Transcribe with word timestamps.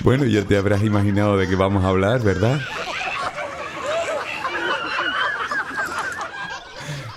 Bueno, 0.00 0.24
ya 0.24 0.44
te 0.44 0.56
habrás 0.56 0.82
imaginado 0.82 1.36
de 1.36 1.48
qué 1.48 1.56
vamos 1.56 1.84
a 1.84 1.88
hablar, 1.88 2.22
¿verdad? 2.22 2.60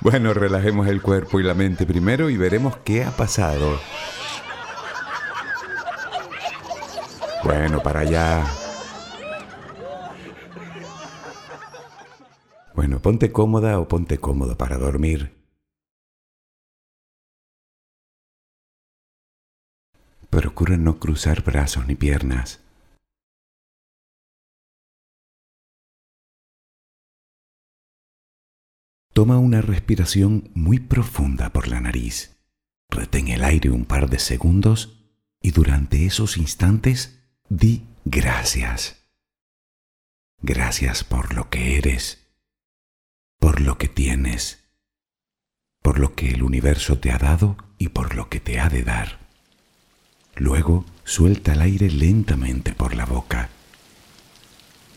Bueno, 0.01 0.33
relajemos 0.33 0.87
el 0.87 1.01
cuerpo 1.01 1.39
y 1.39 1.43
la 1.43 1.53
mente 1.53 1.85
primero 1.85 2.31
y 2.31 2.37
veremos 2.37 2.77
qué 2.83 3.03
ha 3.03 3.11
pasado. 3.11 3.79
Bueno, 7.49 7.81
para 7.81 8.01
allá. 8.01 8.45
Bueno, 12.75 13.01
ponte 13.01 13.31
cómoda 13.31 13.79
o 13.79 13.87
ponte 13.87 14.19
cómodo 14.19 14.55
para 14.55 14.77
dormir. 14.77 15.33
Procura 20.29 20.77
no 20.77 20.99
cruzar 20.99 21.43
brazos 21.43 21.87
ni 21.87 21.95
piernas. 21.95 22.63
Toma 29.11 29.39
una 29.39 29.61
respiración 29.61 30.51
muy 30.53 30.79
profunda 30.79 31.49
por 31.49 31.67
la 31.67 31.81
nariz. 31.81 32.39
Retén 32.91 33.29
el 33.29 33.43
aire 33.43 33.71
un 33.71 33.85
par 33.85 34.07
de 34.07 34.19
segundos 34.19 35.03
y 35.41 35.49
durante 35.49 36.05
esos 36.05 36.37
instantes 36.37 37.18
di 37.49 37.87
gracias. 38.05 38.97
Gracias 40.41 41.03
por 41.03 41.33
lo 41.33 41.49
que 41.49 41.77
eres, 41.77 42.19
por 43.39 43.59
lo 43.59 43.77
que 43.77 43.87
tienes, 43.89 44.63
por 45.81 45.99
lo 45.99 46.15
que 46.15 46.29
el 46.29 46.43
universo 46.43 46.99
te 46.99 47.11
ha 47.11 47.17
dado 47.17 47.57
y 47.77 47.89
por 47.89 48.15
lo 48.15 48.29
que 48.29 48.39
te 48.39 48.59
ha 48.59 48.69
de 48.69 48.83
dar. 48.83 49.19
Luego 50.35 50.85
suelta 51.03 51.53
el 51.53 51.61
aire 51.61 51.89
lentamente 51.89 52.73
por 52.73 52.95
la 52.95 53.05
boca. 53.05 53.49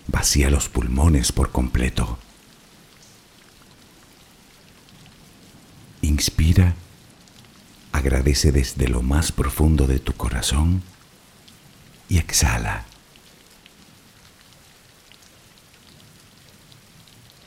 Vacía 0.06 0.50
los 0.50 0.68
pulmones 0.68 1.32
por 1.32 1.50
completo. 1.50 2.18
Inspira, 6.02 6.74
agradece 7.92 8.52
desde 8.52 8.88
lo 8.88 9.02
más 9.02 9.32
profundo 9.32 9.86
de 9.86 9.98
tu 10.00 10.12
corazón 10.12 10.82
y 12.12 12.18
exhala. 12.18 12.84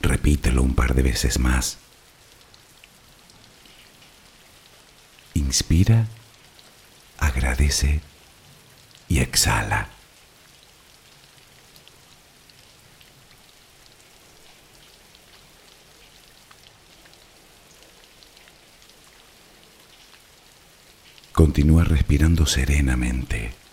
Repítelo 0.02 0.64
un 0.64 0.74
par 0.74 0.96
de 0.96 1.04
veces 1.04 1.38
más. 1.38 1.78
Inspira, 5.36 6.08
agradece 7.20 8.02
y 9.08 9.20
exhala. 9.20 9.90
Continúa 21.34 21.84
respirando 21.84 22.48
serenamente. 22.48 23.65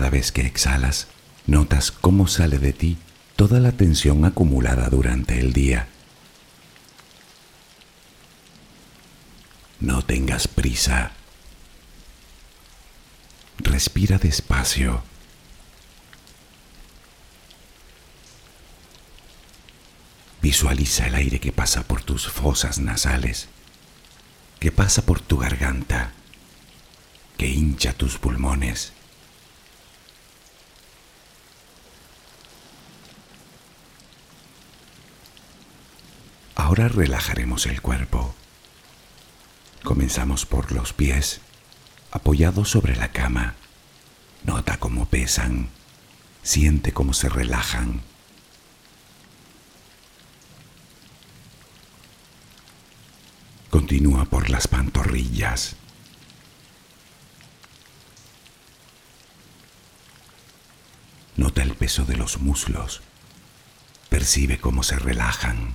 Cada 0.00 0.08
vez 0.08 0.32
que 0.32 0.46
exhalas, 0.46 1.08
notas 1.46 1.90
cómo 1.90 2.26
sale 2.26 2.58
de 2.58 2.72
ti 2.72 2.96
toda 3.36 3.60
la 3.60 3.72
tensión 3.72 4.24
acumulada 4.24 4.88
durante 4.88 5.38
el 5.38 5.52
día. 5.52 5.88
No 9.78 10.00
tengas 10.00 10.48
prisa. 10.48 11.12
Respira 13.58 14.16
despacio. 14.16 15.02
Visualiza 20.40 21.08
el 21.08 21.14
aire 21.14 21.40
que 21.40 21.52
pasa 21.52 21.82
por 21.82 22.00
tus 22.00 22.26
fosas 22.26 22.78
nasales 22.78 23.48
que 24.60 24.72
pasa 24.72 25.04
por 25.04 25.20
tu 25.20 25.36
garganta, 25.36 26.12
que 27.36 27.48
hincha 27.48 27.92
tus 27.92 28.16
pulmones. 28.16 28.94
Ahora 36.70 36.86
relajaremos 36.86 37.66
el 37.66 37.82
cuerpo. 37.82 38.32
Comenzamos 39.82 40.46
por 40.46 40.70
los 40.70 40.92
pies, 40.92 41.40
apoyados 42.12 42.70
sobre 42.70 42.94
la 42.94 43.10
cama. 43.10 43.56
Nota 44.44 44.78
cómo 44.78 45.06
pesan, 45.06 45.68
siente 46.44 46.92
cómo 46.92 47.12
se 47.12 47.28
relajan. 47.28 48.02
Continúa 53.68 54.26
por 54.26 54.48
las 54.48 54.68
pantorrillas. 54.68 55.74
Nota 61.34 61.64
el 61.64 61.74
peso 61.74 62.04
de 62.04 62.16
los 62.16 62.38
muslos. 62.38 63.02
Percibe 64.08 64.60
cómo 64.60 64.84
se 64.84 65.00
relajan. 65.00 65.74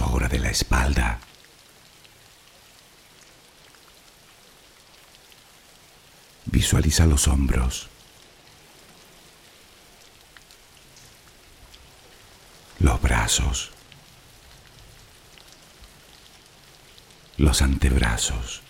ahora 0.00 0.28
de 0.28 0.38
la 0.38 0.50
espalda. 0.50 1.18
Visualiza 6.46 7.06
los 7.06 7.26
hombros, 7.28 7.88
los 12.78 13.00
brazos, 13.00 13.70
los 17.36 17.62
antebrazos, 17.62 18.62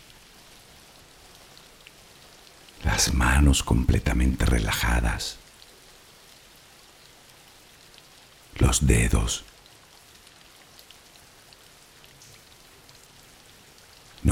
las 2.85 3.13
manos 3.13 3.63
completamente 3.63 4.47
relajadas, 4.47 5.37
los 8.57 8.87
dedos. 8.87 9.45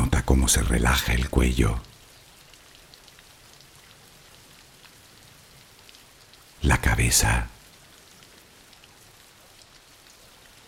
Nota 0.03 0.25
cómo 0.25 0.49
se 0.49 0.63
relaja 0.63 1.13
el 1.13 1.31
cuello. 1.31 1.81
la 6.63 6.81
cabeza, 6.81 7.49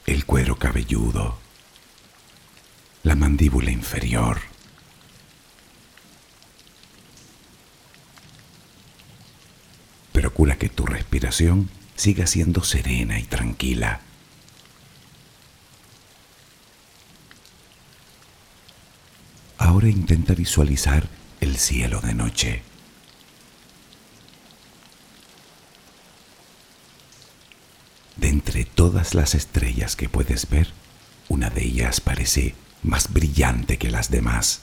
el 0.07 0.25
cuero 0.25 0.57
cabelludo, 0.57 1.39
la 3.03 3.15
mandíbula 3.17 3.71
inferior. 3.71 4.41
Procura 10.13 10.57
que 10.57 10.69
tu 10.69 10.87
respiración 10.87 11.71
siga 11.97 12.27
siendo 12.27 12.63
serena 12.63 13.19
y 13.19 13.25
tranquila. 13.25 14.01
Ahora 19.75 19.89
intenta 19.89 20.35
visualizar 20.35 21.09
el 21.41 21.57
cielo 21.57 22.01
de 22.01 22.15
noche. 22.15 22.63
todas 28.77 29.15
las 29.15 29.35
estrellas 29.35 29.97
que 29.97 30.09
puedes 30.09 30.49
ver, 30.49 30.69
una 31.29 31.51
de 31.51 31.65
ellas 31.65 32.01
parece 32.01 32.55
más 32.85 33.13
brillante 33.13 33.77
que 33.77 33.91
las 33.91 34.13
demás. 34.13 34.61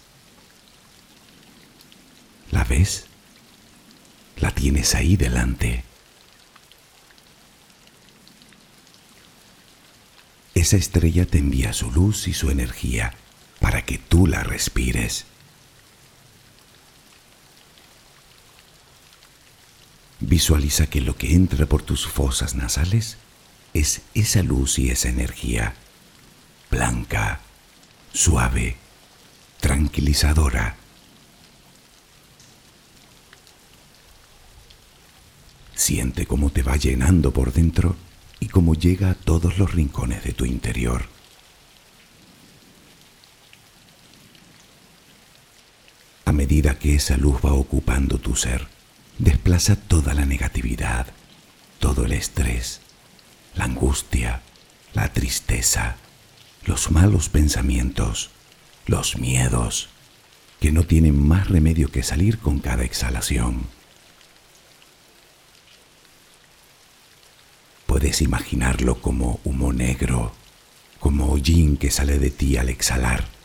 ¿La 2.50 2.64
ves? 2.64 3.08
La 4.38 4.52
tienes 4.52 4.96
ahí 4.96 5.18
delante. 5.18 5.84
Esa 10.54 10.78
estrella 10.78 11.26
te 11.26 11.40
envía 11.40 11.74
su 11.74 11.92
luz 11.92 12.30
y 12.30 12.34
su 12.34 12.50
energía 12.50 13.14
para 13.62 13.86
que 13.86 14.00
tú 14.00 14.28
la 14.28 14.44
respires. 14.44 15.26
Visualiza 20.20 20.88
que 20.88 21.00
lo 21.00 21.16
que 21.16 21.34
entra 21.34 21.66
por 21.68 21.84
tus 21.84 22.08
fosas 22.08 22.56
nasales 22.56 23.18
es 23.74 24.02
esa 24.14 24.44
luz 24.44 24.80
y 24.80 24.90
esa 24.90 25.10
energía, 25.10 25.76
blanca, 26.70 27.40
suave, 28.12 28.76
tranquilizadora. 29.60 30.76
Siente 35.76 36.26
cómo 36.26 36.50
te 36.50 36.64
va 36.64 36.78
llenando 36.78 37.32
por 37.32 37.54
dentro 37.54 37.96
y 38.40 38.48
cómo 38.48 38.74
llega 38.74 39.12
a 39.12 39.16
todos 39.16 39.58
los 39.60 39.72
rincones 39.72 40.24
de 40.24 40.34
tu 40.34 40.46
interior. 40.46 41.21
A 46.32 46.34
medida 46.34 46.80
que 46.80 46.96
esa 46.96 47.18
luz 47.18 47.42
va 47.46 47.52
ocupando 47.52 48.18
tu 48.18 48.38
ser, 48.38 48.66
desplaza 49.18 49.76
toda 49.76 50.14
la 50.14 50.26
negatividad, 50.26 51.08
todo 51.78 52.06
el 52.06 52.14
estrés, 52.14 52.80
la 53.54 53.66
angustia, 53.66 54.42
la 54.94 55.12
tristeza, 55.12 55.98
los 56.64 56.90
malos 56.90 57.28
pensamientos, 57.28 58.30
los 58.86 59.18
miedos, 59.18 59.90
que 60.62 60.72
no 60.72 60.86
tienen 60.86 61.22
más 61.22 61.50
remedio 61.50 61.92
que 61.92 62.02
salir 62.02 62.38
con 62.38 62.60
cada 62.60 62.86
exhalación. 62.86 63.68
Puedes 67.88 68.22
imaginarlo 68.22 69.02
como 69.02 69.42
humo 69.44 69.74
negro, 69.74 70.32
como 71.02 71.30
hollín 71.30 71.76
que 71.76 71.92
sale 71.92 72.20
de 72.20 72.32
ti 72.32 72.56
al 72.56 72.70
exhalar. 72.70 73.41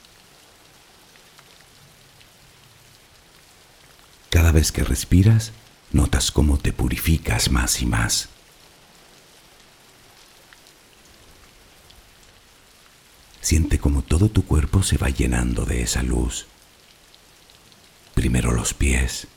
Cada 4.30 4.52
vez 4.52 4.72
que 4.72 4.84
respiras, 4.84 5.52
notas 5.92 6.30
cómo 6.30 6.58
te 6.58 6.72
purificas 6.72 7.50
más 7.50 7.80
y 7.82 7.86
más. 7.86 8.28
Siente 13.40 13.78
como 13.78 14.02
todo 14.02 14.28
tu 14.28 14.44
cuerpo 14.44 14.82
se 14.82 14.98
va 14.98 15.08
llenando 15.08 15.64
de 15.64 15.82
esa 15.82 16.02
luz. 16.02 16.46
Primero 18.14 18.50
los 18.50 18.74
pies, 18.74 19.28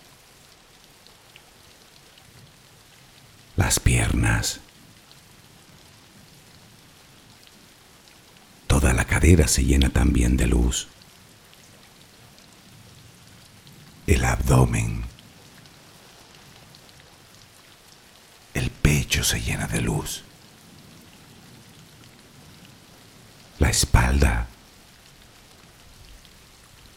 las 3.56 3.80
piernas, 3.80 4.62
toda 8.66 8.94
la 8.94 9.06
cadera 9.06 9.48
se 9.48 9.64
llena 9.64 9.90
también 9.90 10.38
de 10.38 10.48
luz, 10.48 10.88
el 14.14 14.26
abdomen, 14.26 15.10
se 19.24 19.42
llena 19.42 19.68
de 19.68 19.82
luz. 19.82 20.24
La 23.60 23.70
espalda 23.70 24.48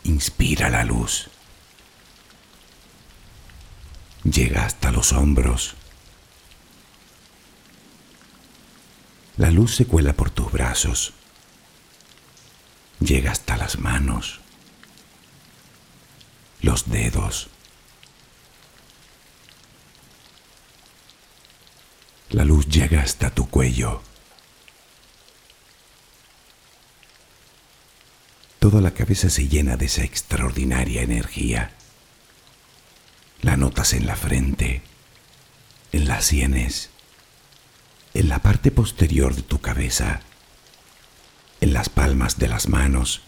inspira 0.05 0.71
la 0.71 0.85
luz. 0.85 1.29
Llega 4.25 4.65
hasta 4.65 4.93
los 4.93 5.13
hombros. 5.13 5.75
La 9.37 9.51
luz 9.51 9.75
se 9.75 9.87
cuela 9.87 10.13
por 10.13 10.31
tus 10.31 10.53
brazos. 10.53 11.15
Llega 13.01 13.33
hasta 13.33 13.57
las 13.57 13.79
manos, 13.79 14.41
los 16.63 16.89
dedos, 16.91 17.51
La 22.33 22.47
luz 22.47 22.67
llega 22.67 23.03
hasta 23.03 23.29
tu 23.29 23.47
cuello. 23.51 24.01
Toda 28.59 28.81
la 28.81 28.93
cabeza 28.93 29.29
se 29.29 29.49
llena 29.49 29.77
de 29.77 29.85
esa 29.85 30.03
extraordinaria 30.03 31.03
energía. 31.03 31.73
La 33.43 33.59
notas 33.59 33.93
en 33.93 34.07
la 34.07 34.17
frente, 34.17 34.81
en 35.93 36.09
las 36.09 36.25
sienes, 36.25 36.89
en 38.15 38.31
la 38.31 38.39
parte 38.39 38.71
posterior 38.71 39.35
de 39.35 39.43
tu 39.43 39.61
cabeza, 39.61 40.21
en 41.61 41.75
las 41.75 41.91
palmas 41.91 42.39
de 42.39 42.49
las 42.49 42.67
manos, 42.67 43.21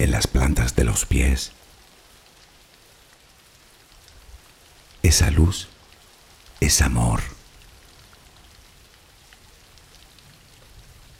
en 0.00 0.10
las 0.10 0.26
plantas 0.26 0.74
de 0.74 0.82
los 0.82 1.04
pies. 1.04 1.52
Esa 5.06 5.30
luz 5.30 5.68
es 6.58 6.82
amor. 6.82 7.22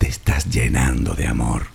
estás 0.01 0.47
llenando 0.47 1.15
de 1.15 1.29
amor. 1.29 1.69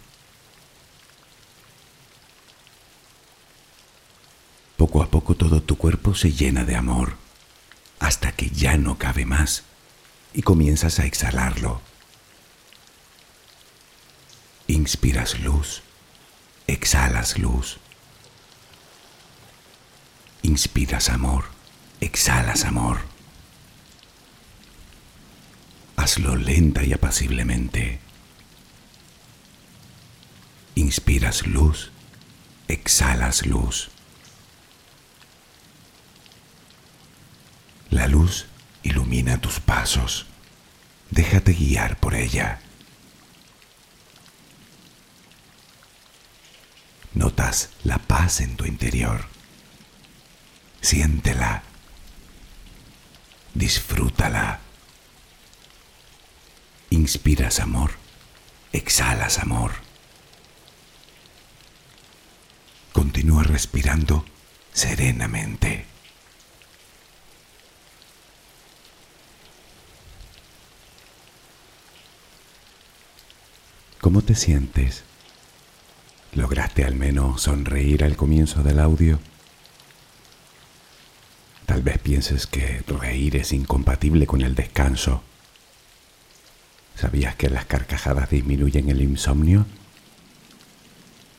Poco 4.76 5.02
a 5.02 5.08
poco 5.10 5.36
todo 5.36 5.64
tu 5.64 5.78
cuerpo 5.78 6.14
se 6.14 6.34
llena 6.34 6.66
de 6.66 6.76
amor, 6.76 7.16
hasta 8.00 8.34
que 8.34 8.50
ya 8.50 8.76
no 8.76 8.98
cabe 8.98 9.26
más 9.26 9.64
y 10.34 10.42
comienzas 10.42 11.00
a 11.00 11.06
exhalarlo. 11.06 11.80
Inspiras 14.68 15.40
luz, 15.40 15.82
exhalas 16.68 17.38
luz. 17.38 17.78
Inspiras 20.42 21.08
amor, 21.08 21.61
exhalas 22.02 22.66
amor. 22.66 23.00
Hazlo 25.96 26.36
lenta 26.36 26.84
y 26.84 26.94
apaciblemente. 26.94 28.00
Inspiras 30.76 31.46
luz, 31.46 31.92
exhalas 32.68 33.46
luz. 33.46 33.90
La 37.92 38.08
luz 38.08 38.48
ilumina 38.84 39.40
tus 39.40 39.60
pasos. 39.60 40.26
Déjate 41.12 41.54
guiar 41.54 42.00
por 42.00 42.16
ella. 42.16 42.60
Notas 47.14 47.70
la 47.84 48.00
paz 48.00 48.42
en 48.42 48.56
tu 48.56 48.66
interior. 48.66 49.26
Siéntela. 50.82 51.64
Disfrútala. 53.54 54.60
Inspiras 56.90 57.60
amor. 57.60 57.92
Exhalas 58.72 59.40
amor. 59.40 59.72
Continúa 62.94 63.44
respirando 63.44 64.26
serenamente. 64.74 65.86
¿Cómo 74.00 74.22
te 74.22 74.36
sientes? 74.36 75.04
¿Lograste 76.34 76.86
al 76.86 76.96
menos 76.96 77.44
sonreír 77.44 78.04
al 78.04 78.16
comienzo 78.16 78.64
del 78.64 78.80
audio? 78.80 79.20
Tal 81.72 81.84
vez 81.84 82.00
pienses 82.00 82.48
que 82.48 82.84
reír 82.86 83.38
es 83.38 83.54
incompatible 83.54 84.28
con 84.28 84.42
el 84.42 84.56
descanso. 84.56 85.24
¿Sabías 86.96 87.34
que 87.38 87.50
las 87.50 87.64
carcajadas 87.64 88.30
disminuyen 88.30 88.90
el 88.90 89.02
insomnio? 89.02 89.66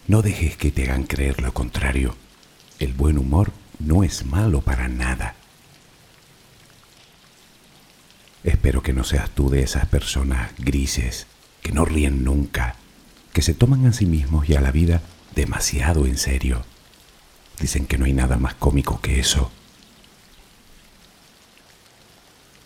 No 0.08 0.22
dejes 0.22 0.56
que 0.56 0.70
te 0.70 0.84
hagan 0.84 1.02
creer 1.02 1.42
lo 1.42 1.52
contrario. 1.52 2.16
El 2.78 2.94
buen 2.94 3.18
humor 3.18 3.52
no 3.78 4.04
es 4.04 4.24
malo 4.24 4.62
para 4.62 4.88
nada. 4.88 5.34
Espero 8.42 8.82
que 8.82 8.94
no 8.94 9.04
seas 9.04 9.28
tú 9.28 9.50
de 9.50 9.62
esas 9.62 9.84
personas 9.84 10.52
grises 10.56 11.26
que 11.60 11.72
no 11.72 11.84
ríen 11.84 12.24
nunca, 12.24 12.76
que 13.34 13.42
se 13.42 13.52
toman 13.52 13.84
a 13.84 13.92
sí 13.92 14.06
mismos 14.06 14.48
y 14.48 14.54
a 14.54 14.62
la 14.62 14.72
vida 14.72 15.02
demasiado 15.34 16.06
en 16.06 16.16
serio. 16.16 16.64
Dicen 17.60 17.84
que 17.84 17.98
no 17.98 18.06
hay 18.06 18.14
nada 18.14 18.38
más 18.38 18.54
cómico 18.54 18.98
que 19.02 19.20
eso. 19.20 19.52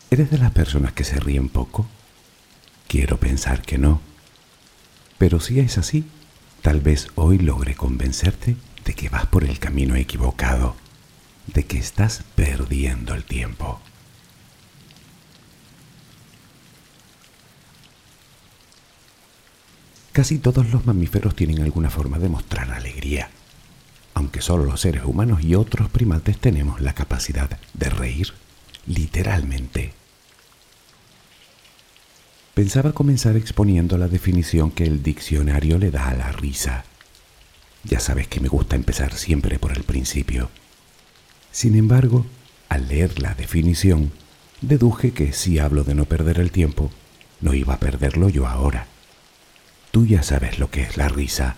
¿Eres 0.09 0.31
de 0.31 0.39
las 0.39 0.53
personas 0.53 0.93
que 0.93 1.03
se 1.03 1.19
ríen 1.19 1.49
poco? 1.49 1.87
Quiero 2.87 3.19
pensar 3.19 3.63
que 3.63 3.77
no. 3.77 4.01
Pero 5.19 5.41
si 5.41 5.59
es 5.59 5.79
así, 5.79 6.05
tal 6.63 6.81
vez 6.81 7.09
hoy 7.17 7.39
logre 7.39 7.75
convencerte 7.75 8.57
de 8.85 8.95
que 8.95 9.09
vas 9.09 9.27
por 9.27 9.43
el 9.43 9.59
camino 9.59 9.97
equivocado, 9.97 10.77
de 11.53 11.65
que 11.65 11.79
estás 11.79 12.23
perdiendo 12.37 13.15
el 13.15 13.25
tiempo. 13.25 13.81
Casi 20.13 20.39
todos 20.39 20.71
los 20.71 20.87
mamíferos 20.87 21.35
tienen 21.35 21.63
alguna 21.63 21.91
forma 21.91 22.19
de 22.21 22.29
mostrar 22.29 22.71
alegría, 22.71 23.29
aunque 24.15 24.41
solo 24.41 24.65
los 24.65 24.81
seres 24.81 25.05
humanos 25.05 25.43
y 25.43 25.57
otros 25.57 25.91
primates 25.91 26.39
tenemos 26.39 26.81
la 26.81 26.95
capacidad 26.95 27.59
de 27.75 27.91
reír, 27.91 28.33
literalmente. 28.87 29.93
Pensaba 32.55 32.93
comenzar 32.93 33.37
exponiendo 33.37 33.99
la 33.99 34.09
definición 34.09 34.71
que 34.71 34.85
el 34.85 35.03
diccionario 35.03 35.77
le 35.79 35.91
da 35.91 36.09
a 36.09 36.15
la 36.15 36.33
risa. 36.33 36.85
Ya 37.85 38.01
sabes 38.01 38.29
que 38.29 38.41
me 38.41 38.49
gusta 38.49 38.77
empezar 38.77 39.13
siempre 39.15 39.59
por 39.59 39.77
el 39.77 39.85
principio. 39.85 40.51
Sin 41.53 41.77
embargo, 41.77 42.27
al 42.69 42.89
leer 42.89 43.21
la 43.21 43.35
definición, 43.35 44.13
deduje 44.61 45.13
que 45.13 45.33
si 45.33 45.59
hablo 45.59 45.85
de 45.85 45.95
no 45.95 46.07
perder 46.07 46.41
el 46.41 46.51
tiempo, 46.51 46.91
no 47.41 47.55
iba 47.55 47.75
a 47.75 47.81
perderlo 47.81 48.29
yo 48.29 48.47
ahora. 48.47 48.87
Tú 49.91 50.07
ya 50.07 50.23
sabes 50.23 50.59
lo 50.59 50.71
que 50.71 50.83
es 50.83 50.97
la 50.97 51.09
risa. 51.09 51.57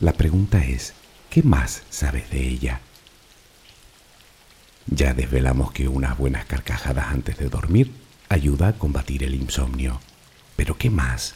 La 0.00 0.12
pregunta 0.12 0.64
es, 0.64 0.94
¿qué 1.30 1.42
más 1.42 1.82
sabes 1.90 2.30
de 2.30 2.46
ella? 2.46 2.80
Ya 4.90 5.12
desvelamos 5.12 5.72
que 5.72 5.86
unas 5.86 6.16
buenas 6.16 6.46
carcajadas 6.46 7.08
antes 7.08 7.36
de 7.36 7.48
dormir 7.48 7.92
ayuda 8.28 8.68
a 8.68 8.72
combatir 8.72 9.22
el 9.22 9.34
insomnio. 9.34 10.00
Pero 10.56 10.78
¿qué 10.78 10.88
más? 10.88 11.34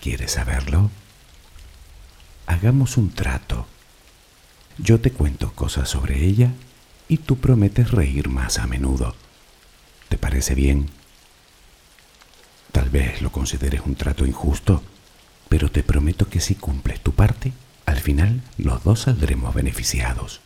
¿Quieres 0.00 0.32
saberlo? 0.32 0.90
Hagamos 2.46 2.96
un 2.96 3.10
trato. 3.10 3.66
Yo 4.78 5.00
te 5.00 5.10
cuento 5.12 5.52
cosas 5.52 5.88
sobre 5.88 6.24
ella 6.24 6.52
y 7.08 7.18
tú 7.18 7.36
prometes 7.38 7.90
reír 7.90 8.28
más 8.28 8.58
a 8.58 8.66
menudo. 8.66 9.14
¿Te 10.08 10.16
parece 10.16 10.54
bien? 10.54 10.88
Tal 12.72 12.88
vez 12.88 13.20
lo 13.20 13.32
consideres 13.32 13.82
un 13.84 13.96
trato 13.96 14.26
injusto, 14.26 14.82
pero 15.48 15.70
te 15.70 15.82
prometo 15.82 16.28
que 16.28 16.40
si 16.40 16.54
cumples 16.54 17.00
tu 17.00 17.12
parte, 17.12 17.52
al 17.84 17.98
final 17.98 18.42
los 18.58 18.82
dos 18.82 19.00
saldremos 19.02 19.54
beneficiados. 19.54 20.40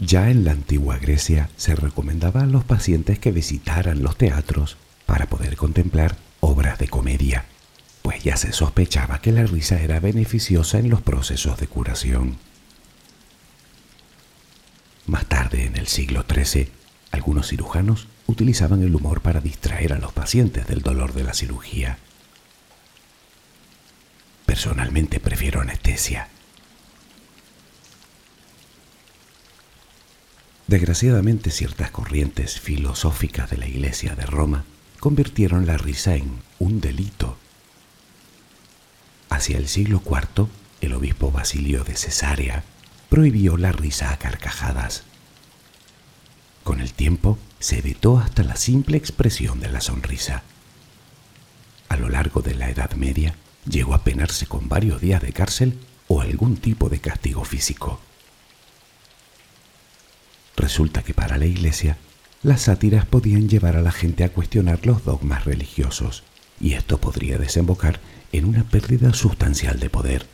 Ya 0.00 0.30
en 0.30 0.44
la 0.44 0.52
antigua 0.52 0.98
Grecia 0.98 1.50
se 1.56 1.74
recomendaba 1.74 2.42
a 2.42 2.46
los 2.46 2.64
pacientes 2.64 3.18
que 3.18 3.32
visitaran 3.32 4.02
los 4.02 4.16
teatros 4.16 4.76
para 5.06 5.26
poder 5.26 5.56
contemplar 5.56 6.16
obras 6.38 6.78
de 6.78 6.86
comedia, 6.86 7.46
pues 8.02 8.22
ya 8.22 8.36
se 8.36 8.52
sospechaba 8.52 9.20
que 9.20 9.32
la 9.32 9.44
risa 9.44 9.80
era 9.80 9.98
beneficiosa 9.98 10.78
en 10.78 10.88
los 10.88 11.02
procesos 11.02 11.58
de 11.58 11.66
curación. 11.66 12.38
Más 15.06 15.26
tarde, 15.26 15.64
en 15.64 15.76
el 15.76 15.88
siglo 15.88 16.24
XIII, 16.32 16.70
algunos 17.10 17.48
cirujanos 17.48 18.06
utilizaban 18.28 18.82
el 18.82 18.94
humor 18.94 19.20
para 19.20 19.40
distraer 19.40 19.94
a 19.94 19.98
los 19.98 20.12
pacientes 20.12 20.68
del 20.68 20.82
dolor 20.82 21.12
de 21.12 21.24
la 21.24 21.34
cirugía. 21.34 21.98
Personalmente 24.46 25.18
prefiero 25.18 25.60
anestesia 25.60 26.28
Desgraciadamente 30.68 31.50
ciertas 31.50 31.90
corrientes 31.90 32.60
filosóficas 32.60 33.48
de 33.48 33.56
la 33.56 33.66
Iglesia 33.66 34.14
de 34.14 34.26
Roma 34.26 34.66
convirtieron 35.00 35.66
la 35.66 35.78
risa 35.78 36.14
en 36.14 36.42
un 36.58 36.82
delito. 36.82 37.38
Hacia 39.30 39.56
el 39.56 39.66
siglo 39.66 40.02
IV, 40.04 40.46
el 40.82 40.92
obispo 40.92 41.30
Basilio 41.32 41.84
de 41.84 41.96
Cesarea 41.96 42.64
prohibió 43.08 43.56
la 43.56 43.72
risa 43.72 44.12
a 44.12 44.18
carcajadas. 44.18 45.04
Con 46.64 46.82
el 46.82 46.92
tiempo 46.92 47.38
se 47.60 47.78
evitó 47.78 48.18
hasta 48.18 48.42
la 48.42 48.56
simple 48.56 48.98
expresión 48.98 49.60
de 49.60 49.70
la 49.70 49.80
sonrisa. 49.80 50.42
A 51.88 51.96
lo 51.96 52.10
largo 52.10 52.42
de 52.42 52.54
la 52.54 52.68
Edad 52.68 52.92
Media 52.92 53.34
llegó 53.66 53.94
a 53.94 54.04
penarse 54.04 54.44
con 54.44 54.68
varios 54.68 55.00
días 55.00 55.22
de 55.22 55.32
cárcel 55.32 55.78
o 56.08 56.20
algún 56.20 56.58
tipo 56.58 56.90
de 56.90 57.00
castigo 57.00 57.42
físico. 57.46 58.02
Resulta 60.58 61.04
que 61.04 61.14
para 61.14 61.38
la 61.38 61.46
Iglesia, 61.46 61.96
las 62.42 62.62
sátiras 62.62 63.06
podían 63.06 63.48
llevar 63.48 63.76
a 63.76 63.80
la 63.80 63.92
gente 63.92 64.24
a 64.24 64.32
cuestionar 64.32 64.84
los 64.84 65.04
dogmas 65.04 65.44
religiosos, 65.44 66.24
y 66.60 66.72
esto 66.72 66.98
podría 66.98 67.38
desembocar 67.38 68.00
en 68.32 68.44
una 68.44 68.64
pérdida 68.64 69.14
sustancial 69.14 69.78
de 69.78 69.88
poder. 69.88 70.26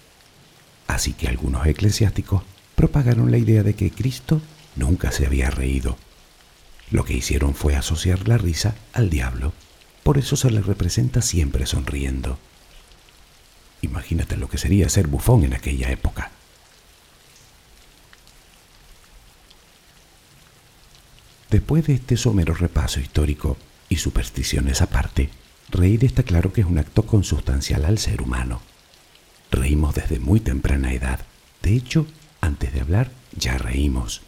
Así 0.86 1.12
que 1.12 1.28
algunos 1.28 1.66
eclesiásticos 1.66 2.42
propagaron 2.74 3.30
la 3.30 3.36
idea 3.36 3.62
de 3.62 3.74
que 3.74 3.90
Cristo 3.90 4.40
nunca 4.76 5.12
se 5.12 5.26
había 5.26 5.50
reído. 5.50 5.98
Lo 6.90 7.04
que 7.04 7.12
hicieron 7.12 7.54
fue 7.54 7.76
asociar 7.76 8.26
la 8.26 8.38
risa 8.38 8.76
al 8.94 9.10
diablo, 9.10 9.52
por 10.02 10.16
eso 10.16 10.36
se 10.36 10.50
le 10.50 10.62
representa 10.62 11.20
siempre 11.20 11.66
sonriendo. 11.66 12.38
Imagínate 13.82 14.38
lo 14.38 14.48
que 14.48 14.56
sería 14.56 14.88
ser 14.88 15.06
bufón 15.06 15.44
en 15.44 15.52
aquella 15.52 15.90
época. 15.90 16.30
Después 21.54 21.86
de 21.86 21.94
este 21.94 22.16
somero 22.16 22.52
repaso 22.52 22.98
histórico 22.98 23.56
y 23.88 23.98
supersticiones 23.98 24.82
aparte, 24.82 25.30
reír 25.70 26.04
está 26.04 26.24
claro 26.24 26.52
que 26.52 26.62
es 26.62 26.66
un 26.66 26.78
acto 26.78 27.06
consustancial 27.06 27.84
al 27.84 27.98
ser 27.98 28.22
humano. 28.22 28.60
Reímos 29.52 29.94
desde 29.94 30.18
muy 30.18 30.40
temprana 30.40 30.92
edad. 30.92 31.20
De 31.62 31.76
hecho, 31.76 32.08
antes 32.40 32.72
de 32.72 32.80
hablar, 32.80 33.12
ya 33.36 33.56
reímos. 33.56 34.22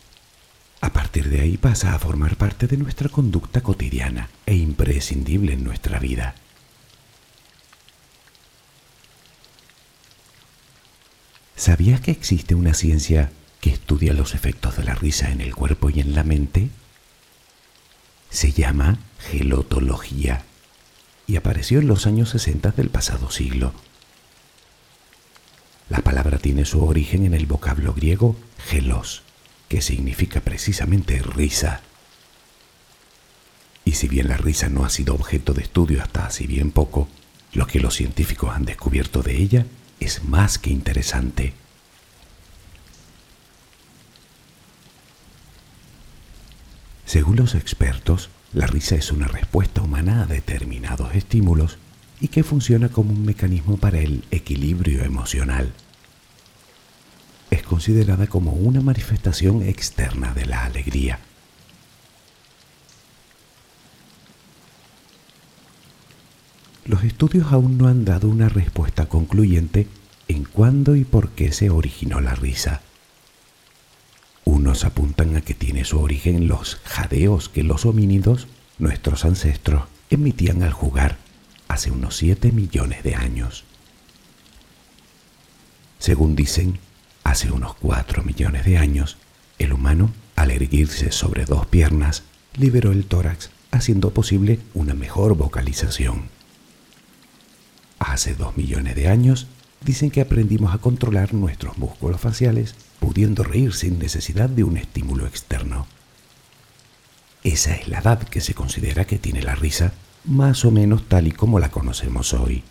A 0.80 0.92
partir 0.92 1.28
de 1.28 1.40
ahí 1.40 1.56
pasa 1.56 1.96
a 1.96 1.98
formar 1.98 2.36
parte 2.36 2.68
de 2.68 2.76
nuestra 2.76 3.08
conducta 3.08 3.60
cotidiana 3.60 4.30
e 4.46 4.54
imprescindible 4.54 5.54
en 5.54 5.64
nuestra 5.64 5.98
vida. 5.98 6.36
¿Sabías 11.56 12.00
que 12.00 12.12
existe 12.12 12.54
una 12.54 12.72
ciencia 12.72 13.32
que 13.60 13.70
estudia 13.70 14.12
los 14.12 14.36
efectos 14.36 14.76
de 14.76 14.84
la 14.84 14.94
risa 14.94 15.32
en 15.32 15.40
el 15.40 15.56
cuerpo 15.56 15.90
y 15.90 15.98
en 15.98 16.14
la 16.14 16.22
mente? 16.22 16.70
Se 18.30 18.52
llama 18.52 18.98
gelotología 19.18 20.44
y 21.26 21.36
apareció 21.36 21.80
en 21.80 21.88
los 21.88 22.06
años 22.06 22.30
60 22.30 22.70
del 22.72 22.90
pasado 22.90 23.30
siglo. 23.30 23.72
La 25.88 26.00
palabra 26.00 26.38
tiene 26.38 26.64
su 26.64 26.84
origen 26.84 27.24
en 27.24 27.34
el 27.34 27.46
vocablo 27.46 27.94
griego 27.94 28.36
gelos, 28.58 29.22
que 29.68 29.82
significa 29.82 30.40
precisamente 30.40 31.20
risa. 31.22 31.80
Y 33.84 33.92
si 33.92 34.08
bien 34.08 34.28
la 34.28 34.36
risa 34.36 34.68
no 34.68 34.84
ha 34.84 34.90
sido 34.90 35.14
objeto 35.14 35.54
de 35.54 35.62
estudio 35.62 36.02
hasta 36.02 36.26
hace 36.26 36.46
bien 36.46 36.72
poco, 36.72 37.08
lo 37.52 37.66
que 37.66 37.80
los 37.80 37.94
científicos 37.94 38.50
han 38.54 38.64
descubierto 38.64 39.22
de 39.22 39.36
ella 39.36 39.66
es 40.00 40.24
más 40.24 40.58
que 40.58 40.70
interesante. 40.70 41.54
Según 47.06 47.36
los 47.36 47.54
expertos, 47.54 48.30
la 48.52 48.66
risa 48.66 48.96
es 48.96 49.12
una 49.12 49.28
respuesta 49.28 49.80
humana 49.80 50.22
a 50.22 50.26
determinados 50.26 51.14
estímulos 51.14 51.78
y 52.20 52.28
que 52.28 52.42
funciona 52.42 52.88
como 52.88 53.12
un 53.12 53.24
mecanismo 53.24 53.76
para 53.76 54.00
el 54.00 54.24
equilibrio 54.32 55.04
emocional. 55.04 55.72
Es 57.50 57.62
considerada 57.62 58.26
como 58.26 58.52
una 58.52 58.80
manifestación 58.80 59.62
externa 59.62 60.34
de 60.34 60.46
la 60.46 60.64
alegría. 60.64 61.20
Los 66.86 67.04
estudios 67.04 67.52
aún 67.52 67.78
no 67.78 67.86
han 67.86 68.04
dado 68.04 68.28
una 68.28 68.48
respuesta 68.48 69.06
concluyente 69.06 69.86
en 70.26 70.42
cuándo 70.42 70.96
y 70.96 71.04
por 71.04 71.30
qué 71.30 71.52
se 71.52 71.70
originó 71.70 72.20
la 72.20 72.34
risa. 72.34 72.80
Unos 74.66 74.84
apuntan 74.84 75.36
a 75.36 75.42
que 75.42 75.54
tiene 75.54 75.84
su 75.84 76.00
origen 76.00 76.34
en 76.34 76.48
los 76.48 76.80
jadeos 76.82 77.48
que 77.48 77.62
los 77.62 77.86
homínidos, 77.86 78.48
nuestros 78.80 79.24
ancestros, 79.24 79.84
emitían 80.10 80.64
al 80.64 80.72
jugar 80.72 81.18
hace 81.68 81.92
unos 81.92 82.16
7 82.16 82.50
millones 82.50 83.04
de 83.04 83.14
años. 83.14 83.62
Según 86.00 86.34
dicen, 86.34 86.80
hace 87.22 87.52
unos 87.52 87.76
4 87.76 88.24
millones 88.24 88.64
de 88.64 88.76
años, 88.76 89.18
el 89.60 89.72
humano, 89.72 90.10
al 90.34 90.50
erguirse 90.50 91.12
sobre 91.12 91.44
dos 91.44 91.66
piernas, 91.66 92.24
liberó 92.56 92.90
el 92.90 93.04
tórax, 93.04 93.50
haciendo 93.70 94.10
posible 94.10 94.58
una 94.74 94.94
mejor 94.94 95.36
vocalización. 95.36 96.24
Hace 98.00 98.34
2 98.34 98.56
millones 98.56 98.96
de 98.96 99.06
años, 99.06 99.46
dicen 99.84 100.10
que 100.10 100.22
aprendimos 100.22 100.74
a 100.74 100.78
controlar 100.78 101.34
nuestros 101.34 101.78
músculos 101.78 102.20
faciales 102.20 102.74
pudiendo 102.98 103.42
reír 103.44 103.72
sin 103.72 103.98
necesidad 103.98 104.48
de 104.48 104.64
un 104.64 104.76
estímulo 104.76 105.26
externo. 105.26 105.86
esa 107.42 107.74
es 107.74 107.88
la 107.88 108.00
edad 108.00 108.22
que 108.22 108.40
se 108.40 108.54
considera 108.54 109.04
que 109.04 109.18
tiene 109.18 109.42
la 109.42 109.54
risa, 109.54 109.92
más 110.24 110.64
o 110.64 110.70
menos 110.70 111.08
tal 111.08 111.28
y 111.28 111.32
como 111.32 111.60
la 111.60 111.70
conocemos 111.70 112.34
hoy. 112.34 112.64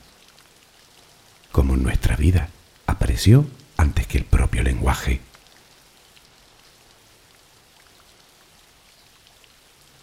Como 1.51 1.75
en 1.75 1.83
nuestra 1.83 2.17
vida, 2.17 2.49
apareció 2.85 3.47
antes 3.77 4.07
que 4.07 4.17
el 4.17 4.25
propio 4.25 4.63
lenguaje. 4.63 5.21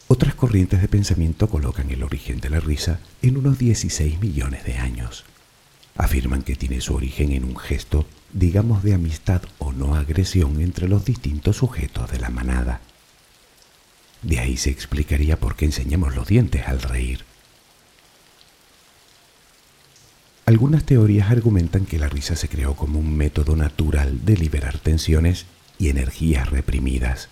Otras 0.09 0.35
corrientes 0.35 0.81
de 0.81 0.89
pensamiento 0.89 1.49
colocan 1.49 1.91
el 1.91 2.03
origen 2.03 2.41
de 2.41 2.51
la 2.51 2.61
risa 2.61 3.01
en 3.23 3.37
unos 3.39 3.59
16 3.59 4.21
millones 4.21 4.65
de 4.65 4.77
años. 4.77 5.25
Afirman 5.97 6.43
que 6.43 6.57
tiene 6.57 6.81
su 6.81 6.95
origen 6.95 7.33
en 7.33 7.45
un 7.45 7.57
gesto, 7.57 8.07
digamos, 8.33 8.83
de 8.83 8.95
amistad 8.95 9.43
o 9.59 9.73
no 9.73 9.95
agresión 9.95 10.61
entre 10.61 10.89
los 10.89 11.05
distintos 11.05 11.59
sujetos 11.59 12.11
de 12.11 12.19
la 12.19 12.31
manada. 12.31 12.81
De 14.23 14.39
ahí 14.39 14.57
se 14.57 14.71
explicaría 14.71 15.39
por 15.39 15.57
qué 15.57 15.67
enseñamos 15.67 16.15
los 16.15 16.29
dientes 16.29 16.67
al 16.67 16.81
reír. 16.81 17.25
Algunas 20.47 20.85
teorías 20.85 21.31
argumentan 21.31 21.87
que 21.87 21.99
la 21.99 22.09
risa 22.09 22.37
se 22.37 22.49
creó 22.49 22.75
como 22.75 22.99
un 22.99 23.17
método 23.17 23.55
natural 23.55 24.25
de 24.25 24.37
liberar 24.37 24.79
tensiones 24.79 25.47
y 25.79 25.89
energías 25.89 26.51
reprimidas. 26.51 27.29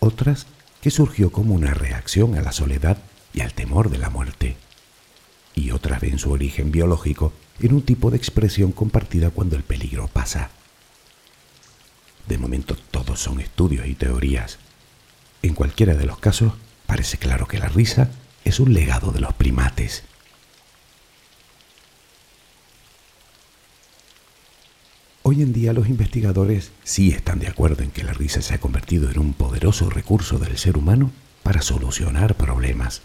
Otras 0.00 0.46
que 0.80 0.90
surgió 0.90 1.32
como 1.32 1.54
una 1.54 1.74
reacción 1.74 2.36
a 2.36 2.42
la 2.42 2.52
soledad 2.52 2.98
y 3.32 3.40
al 3.40 3.54
temor 3.54 3.90
de 3.90 3.98
la 3.98 4.10
muerte. 4.10 4.56
Y 5.54 5.70
otras 5.70 6.00
ven 6.00 6.18
su 6.18 6.30
origen 6.30 6.70
biológico 6.70 7.32
en 7.60 7.72
un 7.72 7.82
tipo 7.82 8.10
de 8.10 8.16
expresión 8.16 8.72
compartida 8.72 9.30
cuando 9.30 9.56
el 9.56 9.62
peligro 9.62 10.08
pasa. 10.08 10.50
De 12.26 12.38
momento 12.38 12.76
todos 12.90 13.20
son 13.20 13.40
estudios 13.40 13.86
y 13.86 13.94
teorías. 13.94 14.58
En 15.42 15.54
cualquiera 15.54 15.94
de 15.94 16.06
los 16.06 16.18
casos, 16.18 16.54
parece 16.86 17.18
claro 17.18 17.46
que 17.46 17.58
la 17.58 17.68
risa 17.68 18.10
es 18.44 18.60
un 18.60 18.72
legado 18.72 19.12
de 19.12 19.20
los 19.20 19.34
primates. 19.34 20.04
Hoy 25.22 25.40
en 25.40 25.52
día 25.54 25.72
los 25.72 25.88
investigadores 25.88 26.70
sí 26.82 27.10
están 27.10 27.38
de 27.38 27.48
acuerdo 27.48 27.82
en 27.82 27.90
que 27.90 28.04
la 28.04 28.12
risa 28.12 28.42
se 28.42 28.54
ha 28.54 28.58
convertido 28.58 29.10
en 29.10 29.18
un 29.18 29.32
poderoso 29.32 29.88
recurso 29.88 30.38
del 30.38 30.58
ser 30.58 30.76
humano 30.76 31.12
para 31.42 31.62
solucionar 31.62 32.36
problemas, 32.36 33.02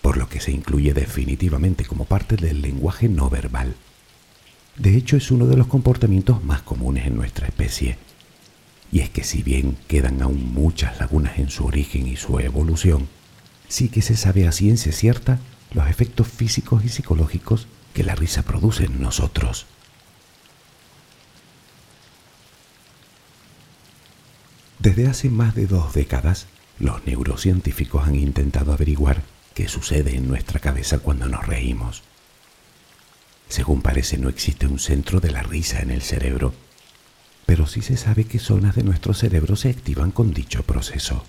por 0.00 0.16
lo 0.16 0.28
que 0.28 0.40
se 0.40 0.50
incluye 0.50 0.94
definitivamente 0.94 1.84
como 1.84 2.06
parte 2.06 2.36
del 2.36 2.62
lenguaje 2.62 3.08
no 3.08 3.28
verbal. 3.28 3.74
De 4.78 4.96
hecho, 4.96 5.16
es 5.16 5.30
uno 5.32 5.46
de 5.46 5.56
los 5.56 5.66
comportamientos 5.66 6.44
más 6.44 6.62
comunes 6.62 7.06
en 7.06 7.16
nuestra 7.16 7.48
especie. 7.48 7.98
Y 8.92 9.00
es 9.00 9.10
que 9.10 9.24
si 9.24 9.42
bien 9.42 9.76
quedan 9.88 10.22
aún 10.22 10.52
muchas 10.54 10.98
lagunas 11.00 11.38
en 11.38 11.50
su 11.50 11.66
origen 11.66 12.06
y 12.06 12.16
su 12.16 12.38
evolución, 12.38 13.08
sí 13.68 13.88
que 13.88 14.02
se 14.02 14.16
sabe 14.16 14.46
a 14.46 14.52
ciencia 14.52 14.92
cierta 14.92 15.40
los 15.72 15.88
efectos 15.88 16.28
físicos 16.28 16.84
y 16.84 16.88
psicológicos 16.88 17.66
que 17.92 18.04
la 18.04 18.14
risa 18.14 18.42
produce 18.42 18.84
en 18.84 19.02
nosotros. 19.02 19.66
Desde 24.78 25.08
hace 25.08 25.28
más 25.28 25.56
de 25.56 25.66
dos 25.66 25.92
décadas, 25.92 26.46
los 26.78 27.04
neurocientíficos 27.04 28.06
han 28.06 28.14
intentado 28.14 28.72
averiguar 28.72 29.22
qué 29.54 29.66
sucede 29.66 30.14
en 30.14 30.28
nuestra 30.28 30.60
cabeza 30.60 31.00
cuando 31.00 31.28
nos 31.28 31.44
reímos. 31.44 32.04
Según 33.48 33.82
parece, 33.82 34.18
no 34.18 34.28
existe 34.28 34.66
un 34.66 34.78
centro 34.78 35.20
de 35.20 35.30
la 35.30 35.42
risa 35.42 35.80
en 35.80 35.90
el 35.90 36.02
cerebro, 36.02 36.54
pero 37.46 37.66
sí 37.66 37.80
se 37.80 37.96
sabe 37.96 38.24
que 38.24 38.38
zonas 38.38 38.76
de 38.76 38.82
nuestro 38.82 39.14
cerebro 39.14 39.56
se 39.56 39.70
activan 39.70 40.10
con 40.10 40.34
dicho 40.34 40.62
proceso. 40.64 41.24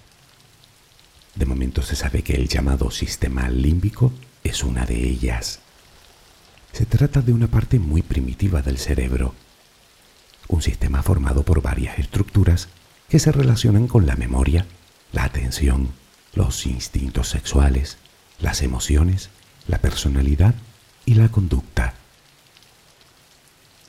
De 1.36 1.46
momento 1.46 1.82
se 1.82 1.96
sabe 1.96 2.24
que 2.24 2.34
el 2.34 2.50
llamado 2.50 2.92
sistema 2.92 3.50
límbico 3.50 4.12
es 4.44 4.64
una 4.64 4.86
de 4.86 5.02
ellas. 5.02 5.60
Se 6.74 6.86
trata 6.86 7.22
de 7.22 7.32
una 7.32 7.48
parte 7.48 7.80
muy 7.80 8.02
primitiva 8.02 8.62
del 8.62 8.78
cerebro, 8.78 9.34
un 10.50 10.62
sistema 10.62 11.04
formado 11.04 11.44
por 11.44 11.62
varias 11.62 12.00
estructuras 12.00 12.68
que 13.08 13.20
se 13.20 13.32
relacionan 13.32 13.88
con 13.88 14.06
la 14.06 14.16
memoria, 14.16 14.66
la 15.14 15.24
atención, 15.24 15.90
los 16.34 16.66
instintos 16.66 17.30
sexuales, 17.30 17.98
las 18.40 18.62
emociones, 18.62 19.30
la 19.68 19.80
personalidad 19.80 20.56
y 21.06 21.14
la 21.14 21.30
conducta. 21.30 21.94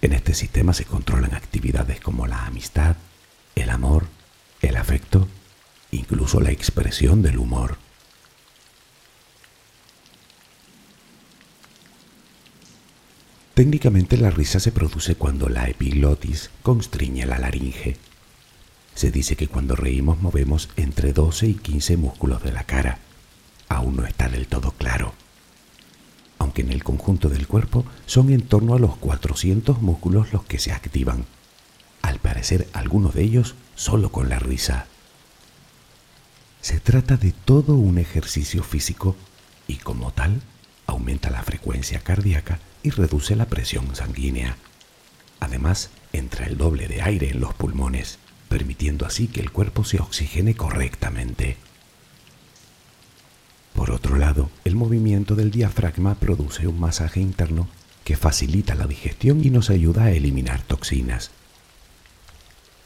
En 0.02 0.12
este 0.12 0.34
sistema 0.34 0.72
se 0.72 0.84
controlan 0.84 1.34
actividades 1.34 2.00
como 2.00 2.26
la 2.26 2.46
amistad, 2.46 2.96
el 3.54 3.70
amor, 3.70 4.06
el 4.62 4.76
afecto, 4.76 5.28
incluso 5.90 6.40
la 6.40 6.50
expresión 6.50 7.22
del 7.22 7.38
humor. 7.38 7.76
Técnicamente 13.54 14.16
la 14.16 14.30
risa 14.30 14.58
se 14.58 14.72
produce 14.72 15.16
cuando 15.16 15.48
la 15.48 15.68
epiglotis 15.68 16.50
constriñe 16.62 17.26
la 17.26 17.38
laringe 17.38 17.98
se 19.00 19.10
dice 19.10 19.34
que 19.34 19.48
cuando 19.48 19.76
reímos 19.76 20.20
movemos 20.20 20.68
entre 20.76 21.14
12 21.14 21.46
y 21.46 21.54
15 21.54 21.96
músculos 21.96 22.42
de 22.42 22.52
la 22.52 22.64
cara. 22.64 22.98
Aún 23.66 23.96
no 23.96 24.04
está 24.04 24.28
del 24.28 24.46
todo 24.46 24.72
claro. 24.72 25.14
Aunque 26.40 26.62
en 26.62 26.72
el 26.72 26.82
conjunto 26.82 27.28
del 27.28 27.46
cuerpo 27.46 27.84
son 28.06 28.32
en 28.32 28.42
torno 28.42 28.74
a 28.74 28.80
los 28.80 28.96
400 28.96 29.80
músculos 29.80 30.32
los 30.32 30.42
que 30.42 30.58
se 30.58 30.72
activan. 30.72 31.26
Al 32.02 32.18
parecer 32.18 32.68
algunos 32.72 33.14
de 33.14 33.22
ellos 33.22 33.54
solo 33.76 34.10
con 34.10 34.28
la 34.28 34.40
risa. 34.40 34.86
Se 36.60 36.80
trata 36.80 37.16
de 37.16 37.30
todo 37.30 37.76
un 37.76 37.98
ejercicio 37.98 38.64
físico 38.64 39.14
y 39.68 39.76
como 39.76 40.10
tal 40.10 40.42
aumenta 40.88 41.30
la 41.30 41.44
frecuencia 41.44 42.00
cardíaca 42.00 42.58
y 42.82 42.90
reduce 42.90 43.36
la 43.36 43.46
presión 43.46 43.94
sanguínea. 43.94 44.56
Además, 45.38 45.90
entra 46.12 46.46
el 46.46 46.56
doble 46.56 46.88
de 46.88 47.02
aire 47.02 47.30
en 47.30 47.38
los 47.38 47.54
pulmones 47.54 48.18
permitiendo 48.50 49.06
así 49.06 49.28
que 49.28 49.40
el 49.40 49.52
cuerpo 49.52 49.84
se 49.84 50.00
oxigene 50.00 50.56
correctamente. 50.56 51.56
Por 53.80 53.92
otro 53.92 54.16
lado, 54.16 54.50
el 54.66 54.76
movimiento 54.76 55.34
del 55.36 55.50
diafragma 55.50 56.14
produce 56.14 56.66
un 56.66 56.78
masaje 56.78 57.18
interno 57.18 57.66
que 58.04 58.14
facilita 58.14 58.74
la 58.74 58.86
digestión 58.86 59.42
y 59.42 59.48
nos 59.48 59.70
ayuda 59.70 60.04
a 60.04 60.10
eliminar 60.10 60.60
toxinas. 60.60 61.30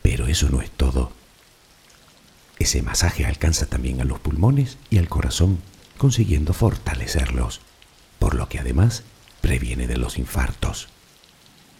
Pero 0.03 0.29
eso 0.29 0.51
no 0.51 0.63
es 0.63 0.71
todo. 0.71 1.11
Ese 2.61 2.81
masaje 2.83 3.27
alcanza 3.27 3.67
también 3.67 4.03
a 4.03 4.05
los 4.05 4.21
pulmones 4.21 4.79
y 4.89 4.99
al 4.99 5.09
corazón, 5.09 5.59
consiguiendo 5.99 6.53
fortalecerlos, 6.53 7.61
por 8.21 8.37
lo 8.37 8.49
que 8.49 8.61
además 8.61 9.03
previene 9.41 9.89
de 9.89 9.99
los 9.99 10.17
infartos. 10.17 10.91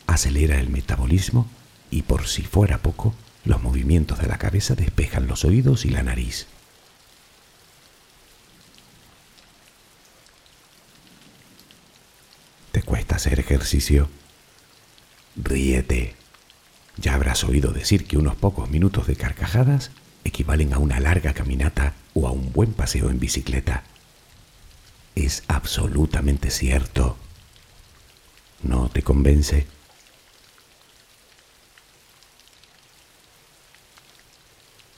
Acelera 0.09 0.59
el 0.59 0.71
metabolismo 0.71 1.47
y 1.89 2.03
por 2.03 2.27
si 2.27 2.43
fuera 2.43 2.79
poco, 2.79 3.15
los 3.45 3.63
movimientos 3.63 4.19
de 4.19 4.27
la 4.27 4.39
cabeza 4.39 4.75
despejan 4.75 5.29
los 5.29 5.45
oídos 5.45 5.85
y 5.85 5.91
la 5.91 6.03
nariz. 6.03 6.49
¿Te 12.75 12.83
cuesta 12.83 13.15
hacer 13.15 13.39
ejercicio? 13.39 14.09
Ríete. 15.37 16.17
Ya 16.97 17.15
habrás 17.15 17.45
oído 17.45 17.71
decir 17.71 18.05
que 18.05 18.17
unos 18.17 18.35
pocos 18.35 18.69
minutos 18.69 19.07
de 19.07 19.15
carcajadas 19.15 19.93
equivalen 20.25 20.73
a 20.73 20.79
una 20.79 20.99
larga 20.99 21.35
caminata 21.35 21.95
o 22.15 22.27
a 22.27 22.33
un 22.33 22.53
buen 22.53 22.73
paseo 22.73 23.11
en 23.11 23.21
bicicleta. 23.21 23.85
Es 25.15 25.45
absolutamente 25.47 26.51
cierto. 26.51 27.17
¿No 28.65 28.89
te 28.89 29.03
convence? 29.03 29.69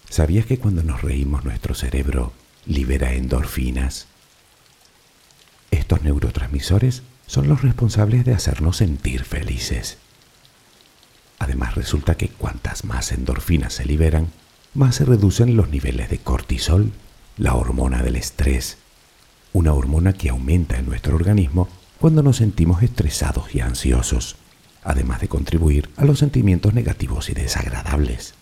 ¿Sabías 0.09 0.47
que 0.47 0.59
cuando 0.59 0.83
nos 0.83 1.03
reímos 1.03 1.45
nuestro 1.45 1.75
cerebro 1.75 2.33
libera 2.65 3.13
endorfinas? 3.13 4.07
Estos 5.71 6.01
neurotransmisores 6.01 7.03
son 7.27 7.49
los 7.49 7.63
responsables 7.63 8.25
de 8.25 8.35
hacernos 8.35 8.79
sentir 8.79 9.25
felices. 9.25 9.99
Además 11.39 11.75
resulta 11.75 12.17
que 12.17 12.29
cuantas 12.29 12.85
más 12.85 13.13
endorfinas 13.13 13.75
se 13.75 13.85
liberan, 13.85 14.29
más 14.75 14.97
se 14.97 15.05
reducen 15.05 15.57
los 15.57 15.69
niveles 15.69 16.09
de 16.11 16.19
cortisol, 16.19 16.93
la 17.37 17.55
hormona 17.55 18.03
del 18.03 18.17
estrés, 18.17 18.79
una 19.53 19.73
hormona 19.73 20.13
que 20.13 20.31
aumenta 20.31 20.79
en 20.79 20.87
nuestro 20.87 21.17
organismo 21.17 21.69
cuando 21.99 22.23
nos 22.23 22.37
sentimos 22.37 22.83
estresados 22.83 23.55
y 23.55 23.61
ansiosos, 23.61 24.37
además 24.83 25.21
de 25.21 25.29
contribuir 25.29 25.91
a 25.97 26.05
los 26.05 26.19
sentimientos 26.19 26.75
negativos 26.75 27.29
y 27.31 27.35
desagradables. 27.35 28.35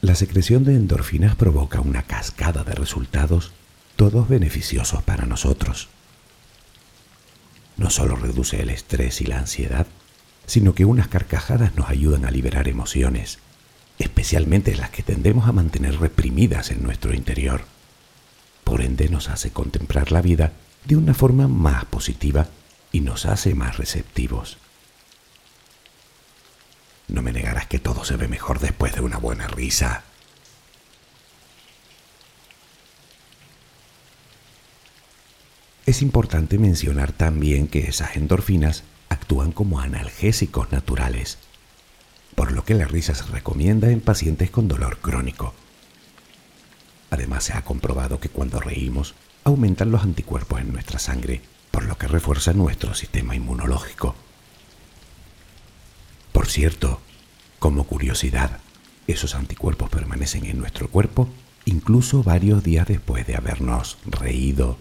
La 0.00 0.14
secreción 0.14 0.64
de 0.64 0.74
endorfinas 0.74 1.34
provoca 1.34 1.80
una 1.80 2.02
cascada 2.02 2.62
de 2.62 2.74
resultados, 2.74 3.52
todos 3.98 4.28
beneficiosos 4.28 5.02
para 5.02 5.26
nosotros. 5.26 5.88
No 7.76 7.90
solo 7.90 8.14
reduce 8.14 8.62
el 8.62 8.70
estrés 8.70 9.20
y 9.20 9.24
la 9.24 9.38
ansiedad, 9.38 9.88
sino 10.46 10.72
que 10.72 10.84
unas 10.84 11.08
carcajadas 11.08 11.74
nos 11.74 11.90
ayudan 11.90 12.24
a 12.24 12.30
liberar 12.30 12.68
emociones, 12.68 13.40
especialmente 13.98 14.76
las 14.76 14.90
que 14.90 15.02
tendemos 15.02 15.48
a 15.48 15.52
mantener 15.52 15.98
reprimidas 15.98 16.70
en 16.70 16.80
nuestro 16.84 17.12
interior. 17.12 17.64
Por 18.62 18.82
ende 18.82 19.08
nos 19.08 19.28
hace 19.28 19.50
contemplar 19.50 20.12
la 20.12 20.22
vida 20.22 20.52
de 20.84 20.94
una 20.94 21.12
forma 21.12 21.48
más 21.48 21.84
positiva 21.86 22.46
y 22.92 23.00
nos 23.00 23.26
hace 23.26 23.56
más 23.56 23.78
receptivos. 23.78 24.58
No 27.08 27.20
me 27.20 27.32
negarás 27.32 27.66
que 27.66 27.80
todo 27.80 28.04
se 28.04 28.16
ve 28.16 28.28
mejor 28.28 28.60
después 28.60 28.94
de 28.94 29.00
una 29.00 29.16
buena 29.16 29.48
risa. 29.48 30.04
Es 35.88 36.02
importante 36.02 36.58
mencionar 36.58 37.12
también 37.12 37.66
que 37.66 37.88
esas 37.88 38.14
endorfinas 38.14 38.84
actúan 39.08 39.52
como 39.52 39.80
analgésicos 39.80 40.70
naturales, 40.70 41.38
por 42.34 42.52
lo 42.52 42.62
que 42.62 42.74
la 42.74 42.84
risa 42.84 43.14
se 43.14 43.24
recomienda 43.24 43.90
en 43.90 44.02
pacientes 44.02 44.50
con 44.50 44.68
dolor 44.68 44.98
crónico. 44.98 45.54
Además 47.08 47.44
se 47.44 47.54
ha 47.54 47.62
comprobado 47.62 48.20
que 48.20 48.28
cuando 48.28 48.60
reímos 48.60 49.14
aumentan 49.44 49.90
los 49.90 50.02
anticuerpos 50.02 50.60
en 50.60 50.72
nuestra 50.72 50.98
sangre, 50.98 51.40
por 51.70 51.86
lo 51.86 51.96
que 51.96 52.06
refuerza 52.06 52.52
nuestro 52.52 52.92
sistema 52.92 53.34
inmunológico. 53.34 54.14
Por 56.32 56.48
cierto, 56.48 57.00
como 57.58 57.84
curiosidad, 57.84 58.60
esos 59.06 59.34
anticuerpos 59.34 59.88
permanecen 59.88 60.44
en 60.44 60.58
nuestro 60.58 60.90
cuerpo 60.90 61.30
incluso 61.64 62.22
varios 62.22 62.62
días 62.62 62.86
después 62.86 63.26
de 63.26 63.36
habernos 63.36 63.96
reído 64.04 64.76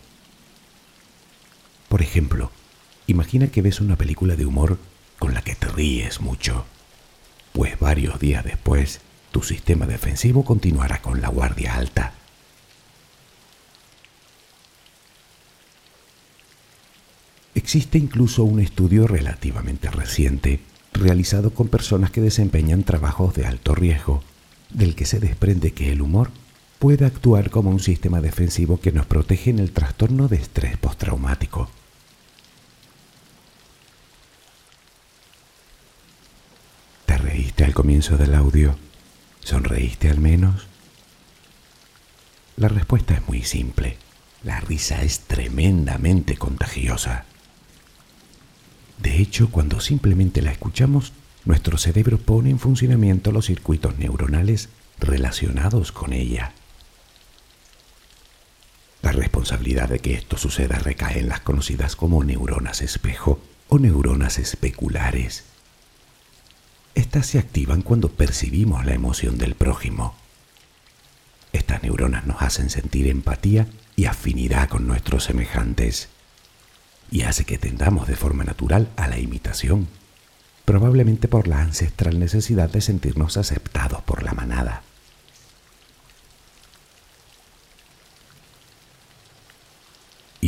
por 1.90 2.02
ejemplo, 2.02 2.52
imagina 3.08 3.48
que 3.48 3.62
ves 3.62 3.80
una 3.80 3.96
película 3.96 4.36
de 4.36 4.46
humor 4.46 4.78
con 5.20 5.34
la 5.34 5.42
que 5.42 5.56
te 5.56 5.68
ríes 5.68 6.22
mucho. 6.22 6.66
Pues 7.54 7.80
varios 7.80 8.20
días 8.20 8.44
después, 8.44 9.02
tu 9.32 9.42
sistema 9.42 9.86
defensivo 9.88 10.44
continuará 10.44 11.02
con 11.02 11.22
la 11.22 11.30
guardia 11.30 11.76
alta. 11.76 12.14
Existe 17.56 17.98
incluso 17.98 18.44
un 18.44 18.60
estudio 18.60 19.08
relativamente 19.08 19.90
reciente 19.90 20.60
realizado 20.94 21.52
con 21.52 21.68
personas 21.68 22.12
que 22.12 22.22
desempeñan 22.22 22.84
trabajos 22.84 23.34
de 23.34 23.46
alto 23.46 23.76
riesgo, 23.76 24.24
del 24.70 24.96
que 24.96 25.06
se 25.06 25.20
desprende 25.20 25.72
que 25.72 25.92
el 25.92 26.02
humor 26.02 26.32
puede 26.80 27.06
actuar 27.06 27.50
como 27.50 27.70
un 27.70 27.80
sistema 27.80 28.22
defensivo 28.22 28.80
que 28.80 28.92
nos 28.92 29.06
protege 29.06 29.50
en 29.50 29.60
el 29.60 29.72
trastorno 29.72 30.28
de 30.28 30.38
estrés 30.38 30.78
postraumático. 30.78 31.70
¿Te 37.06 37.18
reíste 37.18 37.64
al 37.66 37.74
comienzo 37.74 38.18
del 38.18 38.36
audio? 38.36 38.78
¿Sonreíste 39.40 40.10
al 40.10 40.20
menos? 40.20 40.68
La 42.58 42.68
respuesta 42.68 43.16
es 43.16 43.28
muy 43.28 43.44
simple. 43.44 43.98
La 44.44 44.60
risa 44.60 45.02
es 45.02 45.22
tremendamente 45.22 46.38
contagiosa. 46.38 47.26
De 49.02 49.18
hecho, 49.18 49.50
cuando 49.50 49.80
simplemente 49.80 50.42
la 50.42 50.52
escuchamos, 50.52 51.14
nuestro 51.46 51.78
cerebro 51.78 52.18
pone 52.18 52.50
en 52.50 52.60
funcionamiento 52.60 53.32
los 53.32 53.46
circuitos 53.46 53.98
neuronales 53.98 54.70
relacionados 55.00 55.92
con 55.92 56.14
ella. 56.14 56.54
La 59.08 59.14
responsabilidad 59.14 59.88
de 59.88 60.00
que 60.00 60.16
esto 60.16 60.38
suceda 60.38 60.80
recae 60.80 61.20
en 61.20 61.30
las 61.30 61.40
conocidas 61.40 61.96
como 61.96 62.26
neuronas 62.26 62.82
espejo 62.82 63.40
o 63.70 63.80
neuronas 63.80 64.38
especulares. 64.38 65.46
Estas 66.94 67.26
se 67.28 67.40
activan 67.40 67.84
cuando 67.84 68.10
percibimos 68.10 68.86
la 68.86 68.94
emoción 68.94 69.38
del 69.38 69.56
prójimo. 69.56 70.14
Estas 71.54 71.84
neuronas 71.84 72.28
nos 72.28 72.42
hacen 72.42 72.70
sentir 72.70 73.08
empatía 73.08 73.68
y 73.96 74.08
afinidad 74.08 74.68
con 74.68 74.88
nuestros 74.88 75.24
semejantes 75.24 76.10
y 77.10 77.22
hace 77.22 77.46
que 77.46 77.58
tendamos 77.58 78.10
de 78.10 78.18
forma 78.18 78.44
natural 78.44 78.90
a 78.98 79.08
la 79.08 79.20
imitación, 79.20 79.88
probablemente 80.66 81.30
por 81.30 81.48
la 81.48 81.62
ancestral 81.62 82.20
necesidad 82.20 82.70
de 82.70 82.82
sentirnos 82.82 83.38
aceptados 83.38 84.02
por 84.02 84.24
la 84.24 84.34
manada. 84.34 84.84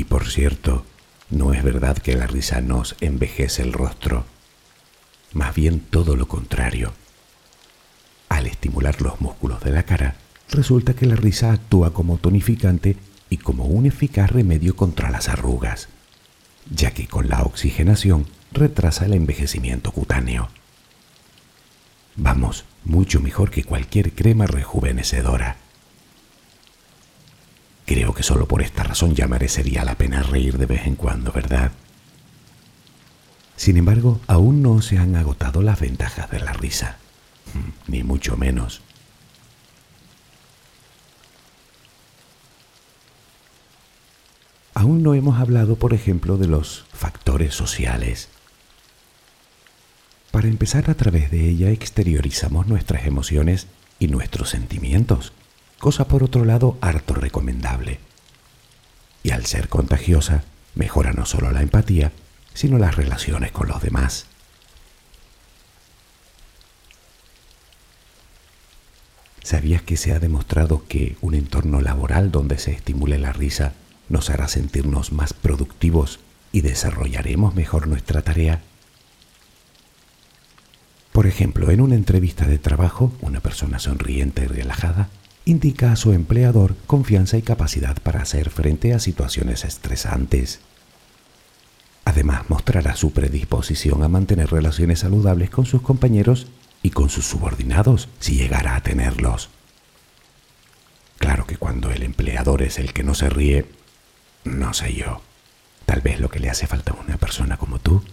Por 0.09 0.27
cierto, 0.27 0.85
no 1.29 1.53
es 1.53 1.63
verdad 1.63 1.97
que 1.97 2.15
la 2.15 2.25
risa 2.25 2.61
nos 2.61 2.95
envejece 2.99 3.61
el 3.61 3.73
rostro, 3.73 4.25
más 5.33 5.53
bien 5.53 5.79
todo 5.79 6.15
lo 6.15 6.27
contrario. 6.27 6.93
Al 8.27 8.47
estimular 8.47 9.01
los 9.01 9.21
músculos 9.21 9.63
de 9.63 9.71
la 9.71 9.83
cara, 9.83 10.15
resulta 10.49 10.95
que 10.95 11.05
la 11.05 11.15
risa 11.15 11.51
actúa 11.53 11.93
como 11.93 12.17
tonificante 12.17 12.97
y 13.29 13.37
como 13.37 13.65
un 13.65 13.85
eficaz 13.85 14.31
remedio 14.31 14.75
contra 14.75 15.11
las 15.11 15.29
arrugas, 15.29 15.89
ya 16.71 16.91
que 16.91 17.07
con 17.07 17.29
la 17.29 17.43
oxigenación 17.43 18.25
retrasa 18.51 19.05
el 19.05 19.13
envejecimiento 19.13 19.91
cutáneo. 19.91 20.49
Vamos, 22.15 22.65
mucho 22.83 23.19
mejor 23.19 23.51
que 23.51 23.63
cualquier 23.63 24.13
crema 24.13 24.47
rejuvenecedora. 24.47 25.57
Creo 27.89 28.13
que 28.13 28.21
solo 28.21 28.47
por 28.47 28.61
esta 28.61 28.83
razón 28.83 29.15
ya 29.15 29.27
merecería 29.27 29.83
la 29.83 29.95
pena 29.95 30.21
reír 30.21 30.59
de 30.59 30.67
vez 30.67 30.85
en 30.85 30.93
cuando, 30.93 31.31
¿verdad? 31.31 31.71
Sin 33.55 33.77
embargo, 33.77 34.21
aún 34.27 34.61
no 34.61 34.79
se 34.83 34.99
han 34.99 35.15
agotado 35.15 35.63
las 35.63 35.79
ventajas 35.79 36.29
de 36.29 36.39
la 36.39 36.53
risa, 36.53 36.97
hmm, 37.55 37.91
ni 37.91 38.03
mucho 38.03 38.37
menos. 38.37 38.83
Aún 44.75 45.01
no 45.01 45.15
hemos 45.15 45.39
hablado, 45.39 45.75
por 45.75 45.95
ejemplo, 45.95 46.37
de 46.37 46.47
los 46.47 46.85
factores 46.93 47.55
sociales. 47.55 48.29
Para 50.29 50.47
empezar, 50.47 50.91
a 50.91 50.93
través 50.93 51.31
de 51.31 51.49
ella 51.49 51.71
exteriorizamos 51.71 52.67
nuestras 52.67 53.07
emociones 53.07 53.65
y 53.97 54.09
nuestros 54.09 54.51
sentimientos 54.51 55.33
cosa 55.79 56.07
por 56.07 56.23
otro 56.23 56.45
lado 56.45 56.77
harto 56.81 57.15
recomendable. 57.15 57.99
Y 59.23 59.31
al 59.31 59.45
ser 59.45 59.69
contagiosa, 59.69 60.43
mejora 60.75 61.13
no 61.13 61.25
solo 61.25 61.51
la 61.51 61.61
empatía, 61.61 62.11
sino 62.53 62.77
las 62.77 62.95
relaciones 62.95 63.51
con 63.51 63.69
los 63.69 63.81
demás. 63.81 64.25
¿Sabías 69.41 69.81
que 69.81 69.97
se 69.97 70.13
ha 70.13 70.19
demostrado 70.19 70.85
que 70.87 71.17
un 71.21 71.33
entorno 71.33 71.81
laboral 71.81 72.31
donde 72.31 72.59
se 72.59 72.71
estimule 72.71 73.17
la 73.17 73.33
risa 73.33 73.73
nos 74.09 74.29
hará 74.29 74.47
sentirnos 74.47 75.11
más 75.11 75.33
productivos 75.33 76.19
y 76.51 76.61
desarrollaremos 76.61 77.55
mejor 77.55 77.87
nuestra 77.87 78.21
tarea? 78.21 78.61
Por 81.13 81.25
ejemplo, 81.25 81.71
en 81.71 81.81
una 81.81 81.95
entrevista 81.95 82.45
de 82.45 82.59
trabajo, 82.59 83.11
una 83.21 83.39
persona 83.39 83.79
sonriente 83.79 84.43
y 84.43 84.47
relajada 84.47 85.09
indica 85.49 85.91
a 85.91 85.95
su 85.95 86.13
empleador 86.13 86.75
confianza 86.85 87.37
y 87.37 87.41
capacidad 87.41 87.97
para 88.01 88.21
hacer 88.21 88.51
frente 88.51 88.93
a 88.93 88.99
situaciones 88.99 89.65
estresantes. 89.65 90.59
Además, 92.05 92.49
mostrará 92.49 92.95
su 92.95 93.11
predisposición 93.11 94.03
a 94.03 94.07
mantener 94.07 94.51
relaciones 94.51 94.99
saludables 94.99 95.49
con 95.49 95.65
sus 95.65 95.81
compañeros 95.81 96.47
y 96.83 96.91
con 96.91 97.09
sus 97.09 97.25
subordinados 97.25 98.09
si 98.19 98.35
llegara 98.35 98.75
a 98.75 98.81
tenerlos. 98.81 99.49
Claro 101.17 101.45
que 101.45 101.57
cuando 101.57 101.91
el 101.91 102.03
empleador 102.03 102.61
es 102.61 102.77
el 102.77 102.93
que 102.93 103.03
no 103.03 103.15
se 103.15 103.29
ríe, 103.29 103.65
no 104.43 104.73
sé 104.73 104.93
yo. 104.93 105.21
Tal 105.85 106.01
vez 106.01 106.19
lo 106.19 106.29
que 106.29 106.39
le 106.39 106.49
hace 106.49 106.67
falta 106.67 106.93
a 106.93 107.01
una 107.01 107.17
persona 107.17 107.57
como 107.57 107.79
tú, 107.79 108.03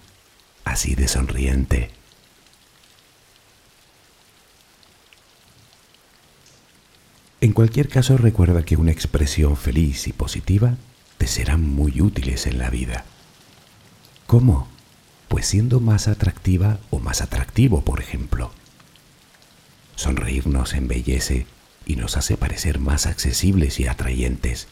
así 0.64 0.94
de 0.94 1.06
sonriente, 1.06 1.90
En 7.40 7.52
cualquier 7.52 7.88
caso, 7.88 8.16
recuerda 8.16 8.64
que 8.64 8.76
una 8.76 8.92
expresión 8.92 9.56
feliz 9.56 10.08
y 10.08 10.12
positiva 10.12 10.76
te 11.18 11.26
será 11.26 11.58
muy 11.58 12.00
útiles 12.00 12.46
en 12.46 12.58
la 12.58 12.70
vida. 12.70 13.04
¿Cómo? 14.26 14.68
Pues 15.28 15.46
siendo 15.46 15.80
más 15.80 16.08
atractiva 16.08 16.78
o 16.90 16.98
más 16.98 17.20
atractivo, 17.20 17.82
por 17.82 18.00
ejemplo. 18.00 18.50
Sonreír 19.96 20.46
nos 20.46 20.72
embellece 20.72 21.46
y 21.84 21.96
nos 21.96 22.16
hace 22.16 22.36
parecer 22.36 22.78
más 22.80 23.06
accesibles 23.06 23.80
y 23.80 23.86
atrayentes. 23.86 24.68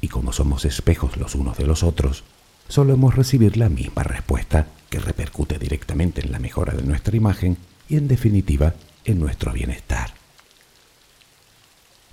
Y 0.00 0.08
como 0.08 0.32
somos 0.32 0.64
espejos 0.64 1.16
los 1.16 1.34
unos 1.34 1.56
de 1.56 1.66
los 1.66 1.82
otros, 1.82 2.24
solemos 2.68 3.14
recibir 3.14 3.56
la 3.56 3.68
misma 3.68 4.02
respuesta 4.02 4.66
que 4.90 4.98
repercute 4.98 5.58
directamente 5.58 6.20
en 6.20 6.30
la 6.30 6.38
mejora 6.38 6.74
de 6.74 6.82
nuestra 6.82 7.16
imagen 7.16 7.56
y 7.88 7.96
en 7.96 8.08
definitiva 8.08 8.74
en 9.04 9.18
nuestro 9.18 9.52
bienestar. 9.52 10.21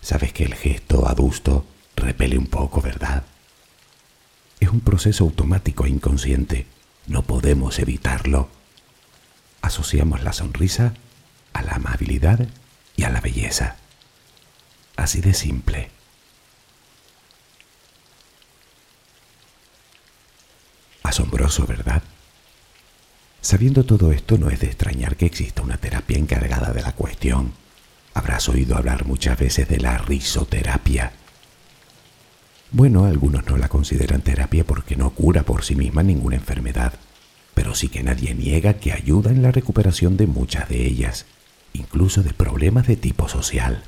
Sabes 0.01 0.33
que 0.33 0.43
el 0.43 0.55
gesto 0.55 1.07
adusto 1.07 1.65
repele 1.95 2.38
un 2.38 2.47
poco, 2.47 2.81
¿verdad? 2.81 3.23
Es 4.59 4.69
un 4.69 4.81
proceso 4.81 5.23
automático 5.23 5.85
e 5.85 5.89
inconsciente. 5.89 6.65
No 7.07 7.23
podemos 7.23 7.79
evitarlo. 7.79 8.49
Asociamos 9.62 10.23
la 10.23 10.33
sonrisa 10.33 10.93
a 11.53 11.62
la 11.62 11.73
amabilidad 11.73 12.47
y 12.95 13.03
a 13.03 13.09
la 13.09 13.21
belleza. 13.21 13.77
Así 14.95 15.21
de 15.21 15.33
simple. 15.33 15.89
Asombroso, 21.03 21.65
¿verdad? 21.65 22.03
Sabiendo 23.41 23.85
todo 23.85 24.12
esto, 24.12 24.38
no 24.38 24.49
es 24.49 24.59
de 24.59 24.67
extrañar 24.67 25.15
que 25.15 25.25
exista 25.25 25.62
una 25.62 25.77
terapia 25.77 26.17
encargada 26.17 26.71
de 26.73 26.81
la 26.81 26.91
cuestión. 26.91 27.53
Habrás 28.13 28.50
oído 28.50 28.76
hablar 28.76 29.06
muchas 29.06 29.38
veces 29.38 29.67
de 29.67 29.80
la 29.80 29.98
risoterapia. 29.98 31.13
Bueno, 32.72 33.06
algunos 33.06 33.45
no 33.45 33.58
la 33.58 33.67
consideran 33.67 34.22
terapia 34.22 34.63
porque 34.63 34.95
no 34.95 35.10
cura 35.12 35.43
por 35.43 35.63
sí 35.63 35.76
misma 35.76 36.04
ninguna 36.04 36.36
enfermedad, 36.36 36.93
pero 37.54 37.74
sí 37.74 37.89
que 37.89 38.04
nadie 38.04 38.36
niega 38.36 38.76
que 38.76 38.93
ayuda 38.93 39.32
en 39.32 39.41
la 39.41 39.52
recuperación 39.52 40.17
de 40.17 40.28
muchas 40.28 40.69
de 40.69 40.86
ellas, 40.86 41.26
incluso 41.74 42.22
de 42.22 42.34
problemas 42.34 42.88
de 42.88 42.95
tipo 42.95 43.28
social. 43.28 43.84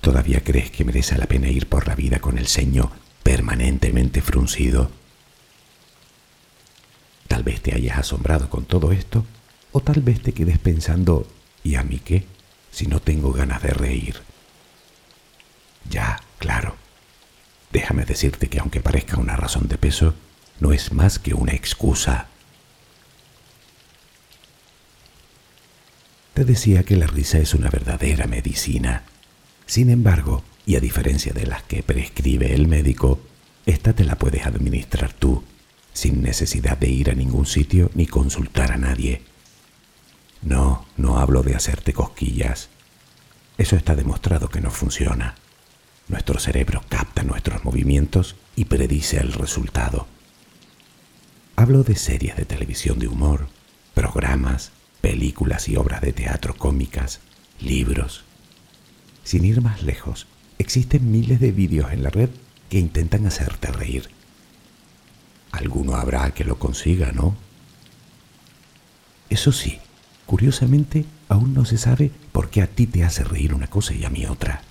¿Todavía 0.00 0.44
crees 0.44 0.70
que 0.70 0.84
merece 0.84 1.16
la 1.16 1.26
pena 1.26 1.48
ir 1.48 1.66
por 1.66 1.88
la 1.88 1.94
vida 1.94 2.18
con 2.20 2.38
el 2.38 2.46
ceño 2.46 2.92
permanentemente 3.22 4.20
fruncido? 4.20 4.90
Tal 7.26 7.42
vez 7.42 7.62
te 7.62 7.74
hayas 7.74 7.98
asombrado 7.98 8.50
con 8.50 8.64
todo 8.64 8.92
esto, 8.92 9.24
o 9.74 9.80
tal 9.80 10.00
vez 10.00 10.22
te 10.22 10.32
quedes 10.32 10.58
pensando, 10.58 11.26
¿y 11.62 11.74
a 11.74 11.82
mí 11.82 11.98
qué? 11.98 12.24
Si 12.70 12.86
no 12.86 13.00
tengo 13.00 13.32
ganas 13.32 13.62
de 13.62 13.70
reír. 13.70 14.16
Ya, 15.90 16.22
claro. 16.38 16.76
Déjame 17.70 18.06
decirte 18.06 18.48
que 18.48 18.60
aunque 18.60 18.80
parezca 18.80 19.18
una 19.18 19.36
razón 19.36 19.68
de 19.68 19.76
peso, 19.76 20.14
no 20.60 20.72
es 20.72 20.92
más 20.92 21.18
que 21.18 21.34
una 21.34 21.52
excusa. 21.52 22.28
Te 26.32 26.44
decía 26.44 26.84
que 26.84 26.96
la 26.96 27.06
risa 27.06 27.38
es 27.38 27.52
una 27.52 27.68
verdadera 27.68 28.26
medicina 28.26 29.04
sin 29.66 29.90
embargo, 29.90 30.44
y 30.66 30.76
a 30.76 30.80
diferencia 30.80 31.32
de 31.32 31.46
las 31.46 31.62
que 31.62 31.82
prescribe 31.82 32.54
el 32.54 32.68
médico, 32.68 33.20
esta 33.66 33.92
te 33.94 34.04
la 34.04 34.16
puedes 34.16 34.46
administrar 34.46 35.12
tú, 35.12 35.42
sin 35.92 36.22
necesidad 36.22 36.76
de 36.76 36.88
ir 36.88 37.10
a 37.10 37.14
ningún 37.14 37.46
sitio 37.46 37.90
ni 37.94 38.06
consultar 38.06 38.72
a 38.72 38.76
nadie. 38.76 39.22
No, 40.44 40.86
no 40.96 41.18
hablo 41.18 41.42
de 41.42 41.54
hacerte 41.54 41.92
cosquillas. 41.94 42.68
Eso 43.56 43.76
está 43.76 43.96
demostrado 43.96 44.50
que 44.50 44.60
no 44.60 44.70
funciona. 44.70 45.36
Nuestro 46.08 46.38
cerebro 46.38 46.82
capta 46.88 47.22
nuestros 47.22 47.64
movimientos 47.64 48.36
y 48.54 48.66
predice 48.66 49.18
el 49.18 49.32
resultado. 49.32 50.06
Hablo 51.56 51.82
de 51.82 51.96
series 51.96 52.36
de 52.36 52.44
televisión 52.44 52.98
de 52.98 53.08
humor, 53.08 53.48
programas, 53.94 54.72
películas 55.00 55.68
y 55.68 55.76
obras 55.76 56.02
de 56.02 56.12
teatro 56.12 56.54
cómicas, 56.54 57.20
libros, 57.60 58.24
sin 59.22 59.44
ir 59.46 59.62
más 59.62 59.82
lejos, 59.82 60.26
existen 60.58 61.10
miles 61.10 61.40
de 61.40 61.52
vídeos 61.52 61.90
en 61.92 62.02
la 62.02 62.10
red 62.10 62.28
que 62.68 62.78
intentan 62.78 63.26
hacerte 63.26 63.72
reír. 63.72 64.10
Alguno 65.52 65.96
habrá 65.96 66.32
que 66.32 66.44
lo 66.44 66.58
consiga, 66.58 67.12
¿no? 67.12 67.34
Eso 69.30 69.50
sí, 69.52 69.80
curiosamente, 70.26 71.04
aún 71.28 71.54
no 71.54 71.64
se 71.64 71.78
sabe 71.78 72.10
por 72.32 72.50
qué 72.50 72.62
a 72.62 72.66
ti 72.66 72.86
te 72.86 73.04
hace 73.04 73.24
reír 73.24 73.54
una 73.54 73.68
cosa 73.68 73.94
y 73.94 74.04
a 74.04 74.10
mí 74.10 74.26
otra. 74.26 74.62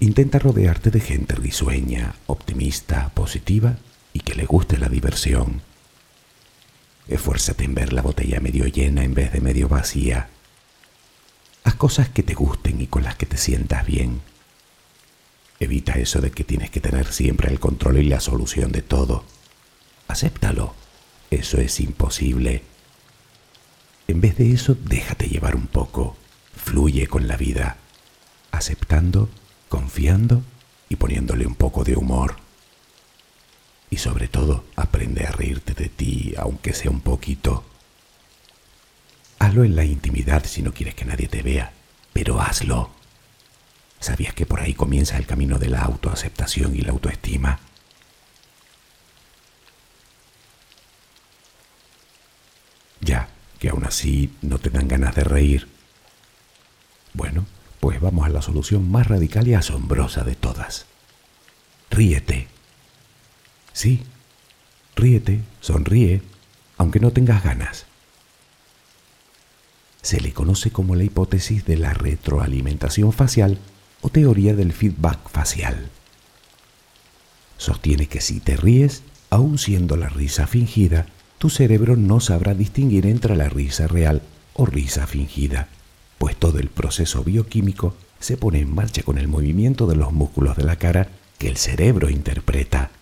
Intenta 0.00 0.40
rodearte 0.40 0.90
de 0.90 0.98
gente 0.98 1.36
risueña, 1.36 2.16
optimista, 2.26 3.10
positiva 3.10 3.76
y 4.12 4.20
que 4.20 4.34
le 4.34 4.46
guste 4.46 4.76
la 4.76 4.88
diversión. 4.88 5.62
Esfuérzate 7.06 7.64
en 7.64 7.74
ver 7.74 7.92
la 7.92 8.02
botella 8.02 8.40
medio 8.40 8.66
llena 8.66 9.04
en 9.04 9.14
vez 9.14 9.32
de 9.32 9.40
medio 9.40 9.68
vacía. 9.68 10.28
Haz 11.62 11.74
cosas 11.76 12.08
que 12.08 12.24
te 12.24 12.34
gusten 12.34 12.80
y 12.80 12.88
con 12.88 13.04
las 13.04 13.14
que 13.14 13.26
te 13.26 13.36
sientas 13.36 13.86
bien. 13.86 14.22
Evita 15.60 15.92
eso 15.92 16.20
de 16.20 16.32
que 16.32 16.42
tienes 16.42 16.70
que 16.70 16.80
tener 16.80 17.12
siempre 17.12 17.48
el 17.48 17.60
control 17.60 17.98
y 17.98 18.04
la 18.04 18.18
solución 18.18 18.72
de 18.72 18.82
todo. 18.82 19.24
Acéptalo. 20.12 20.74
Eso 21.30 21.56
es 21.56 21.80
imposible. 21.80 22.62
En 24.08 24.20
vez 24.20 24.36
de 24.36 24.52
eso, 24.52 24.74
déjate 24.74 25.26
llevar 25.26 25.56
un 25.56 25.66
poco. 25.66 26.18
Fluye 26.54 27.06
con 27.06 27.26
la 27.26 27.38
vida, 27.38 27.78
aceptando, 28.50 29.30
confiando 29.70 30.42
y 30.90 30.96
poniéndole 30.96 31.46
un 31.46 31.54
poco 31.54 31.82
de 31.82 31.96
humor. 31.96 32.36
Y 33.88 33.96
sobre 33.96 34.28
todo, 34.28 34.66
aprende 34.76 35.24
a 35.24 35.32
reírte 35.32 35.72
de 35.72 35.88
ti, 35.88 36.34
aunque 36.36 36.74
sea 36.74 36.90
un 36.90 37.00
poquito. 37.00 37.64
Hazlo 39.38 39.64
en 39.64 39.74
la 39.74 39.86
intimidad 39.86 40.44
si 40.44 40.60
no 40.60 40.74
quieres 40.74 40.94
que 40.94 41.06
nadie 41.06 41.28
te 41.28 41.42
vea, 41.42 41.72
pero 42.12 42.38
hazlo. 42.38 42.90
¿Sabías 43.98 44.34
que 44.34 44.44
por 44.44 44.60
ahí 44.60 44.74
comienza 44.74 45.16
el 45.16 45.24
camino 45.24 45.58
de 45.58 45.70
la 45.70 45.80
autoaceptación 45.80 46.76
y 46.76 46.82
la 46.82 46.90
autoestima? 46.90 47.60
Ya, 53.02 53.28
que 53.58 53.68
aún 53.68 53.84
así 53.84 54.32
no 54.40 54.58
te 54.58 54.70
dan 54.70 54.88
ganas 54.88 55.14
de 55.14 55.24
reír. 55.24 55.68
Bueno, 57.12 57.44
pues 57.80 58.00
vamos 58.00 58.24
a 58.24 58.30
la 58.30 58.40
solución 58.40 58.90
más 58.90 59.08
radical 59.08 59.46
y 59.48 59.54
asombrosa 59.54 60.22
de 60.22 60.36
todas. 60.36 60.86
Ríete. 61.90 62.46
Sí, 63.72 64.04
ríete, 64.94 65.42
sonríe, 65.60 66.22
aunque 66.78 67.00
no 67.00 67.10
tengas 67.10 67.42
ganas. 67.42 67.86
Se 70.00 70.20
le 70.20 70.32
conoce 70.32 70.70
como 70.70 70.94
la 70.94 71.04
hipótesis 71.04 71.64
de 71.64 71.76
la 71.76 71.92
retroalimentación 71.92 73.12
facial 73.12 73.58
o 74.00 74.10
teoría 74.10 74.54
del 74.54 74.72
feedback 74.72 75.28
facial. 75.28 75.90
Sostiene 77.56 78.06
que 78.06 78.20
si 78.20 78.40
te 78.40 78.56
ríes, 78.56 79.02
aun 79.30 79.58
siendo 79.58 79.96
la 79.96 80.08
risa 80.08 80.46
fingida, 80.46 81.06
tu 81.42 81.50
cerebro 81.50 81.96
no 81.96 82.20
sabrá 82.20 82.54
distinguir 82.54 83.04
entre 83.04 83.34
la 83.34 83.48
risa 83.48 83.88
real 83.88 84.22
o 84.54 84.64
risa 84.64 85.08
fingida, 85.08 85.66
pues 86.16 86.36
todo 86.36 86.60
el 86.60 86.68
proceso 86.68 87.24
bioquímico 87.24 87.96
se 88.20 88.36
pone 88.36 88.60
en 88.60 88.72
marcha 88.72 89.02
con 89.02 89.18
el 89.18 89.26
movimiento 89.26 89.88
de 89.88 89.96
los 89.96 90.12
músculos 90.12 90.56
de 90.56 90.62
la 90.62 90.76
cara 90.76 91.08
que 91.38 91.48
el 91.48 91.56
cerebro 91.56 92.10
interpreta. 92.10 92.92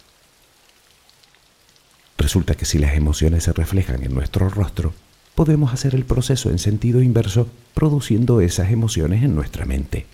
Resulta 2.17 2.55
que 2.55 2.65
si 2.65 2.79
las 2.79 2.95
emociones 2.95 3.45
se 3.45 3.53
reflejan 3.53 4.03
en 4.05 4.15
nuestro 4.15 4.49
rostro, 4.49 4.95
podemos 5.35 5.75
hacer 5.75 5.95
el 5.95 6.07
proceso 6.07 6.49
en 6.49 6.59
sentido 6.59 7.03
inverso 7.03 7.47
produciendo 7.75 8.41
esas 8.41 8.71
emociones 8.71 9.23
en 9.23 9.35
nuestra 9.35 9.67
mente, 9.67 10.07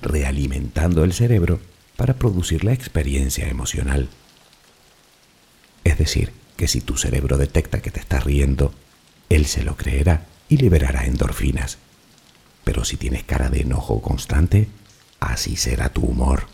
realimentando 0.00 1.02
el 1.02 1.12
cerebro 1.12 1.58
para 1.96 2.14
producir 2.14 2.62
la 2.62 2.72
experiencia 2.72 3.48
emocional. 3.48 4.10
Es 5.82 5.98
decir, 5.98 6.30
que 6.56 6.68
si 6.68 6.80
tu 6.80 6.96
cerebro 6.96 7.36
detecta 7.36 7.80
que 7.80 7.90
te 7.90 8.00
estás 8.00 8.24
riendo, 8.24 8.72
él 9.28 9.46
se 9.46 9.62
lo 9.62 9.76
creerá 9.76 10.26
y 10.48 10.56
liberará 10.56 11.04
endorfinas. 11.04 11.78
Pero 12.64 12.84
si 12.84 12.96
tienes 12.96 13.24
cara 13.24 13.48
de 13.48 13.60
enojo 13.60 14.00
constante, 14.00 14.68
así 15.20 15.56
será 15.56 15.90
tu 15.90 16.02
humor. 16.02 16.48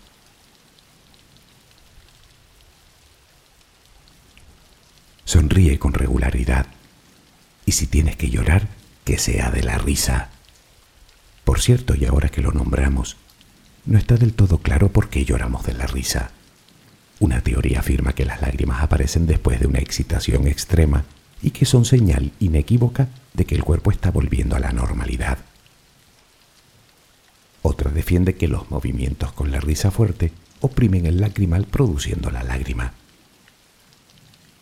Sonríe 5.25 5.79
con 5.79 5.95
regularidad. 5.95 6.67
Y 7.65 7.73
si 7.73 7.87
tienes 7.87 8.17
que 8.17 8.29
llorar, 8.29 8.69
que 9.05 9.19
sea 9.19 9.51
de 9.51 9.63
la 9.63 9.79
risa. 9.79 10.31
Por 11.45 11.61
cierto, 11.61 11.95
y 11.95 12.05
ahora 12.05 12.29
que 12.29 12.43
lo 12.43 12.53
nombramos, 12.53 13.17
no 13.85 13.99
está 13.99 14.17
del 14.17 14.35
todo 14.35 14.59
claro 14.59 14.93
por 14.93 15.09
qué 15.09 15.25
lloramos 15.25 15.65
de 15.65 15.75
la 15.75 15.87
risa. 15.87 16.33
Una 17.21 17.41
teoría 17.41 17.81
afirma 17.81 18.15
que 18.15 18.25
las 18.25 18.41
lágrimas 18.41 18.83
aparecen 18.83 19.27
después 19.27 19.61
de 19.61 19.67
una 19.67 19.79
excitación 19.79 20.47
extrema 20.47 21.05
y 21.43 21.51
que 21.51 21.67
son 21.67 21.85
señal 21.85 22.33
inequívoca 22.41 23.09
de 23.35 23.45
que 23.45 23.55
el 23.55 23.65
cuerpo 23.65 23.91
está 23.91 24.11
volviendo 24.11 24.57
a 24.57 24.61
la 24.61 24.73
normalidad. 24.73 25.39
Otra 27.63 27.91
defiende 27.91 28.35
que 28.35 28.49
los 28.49 28.71
movimientos 28.71 29.33
con 29.33 29.51
la 29.51 29.61
risa 29.61 29.91
fuerte 29.91 30.33
oprimen 30.61 31.07
el 31.07 31.21
lacrimal 31.21 31.67
produciendo 31.67 32.31
la 32.31 32.43
lágrima. 32.43 32.93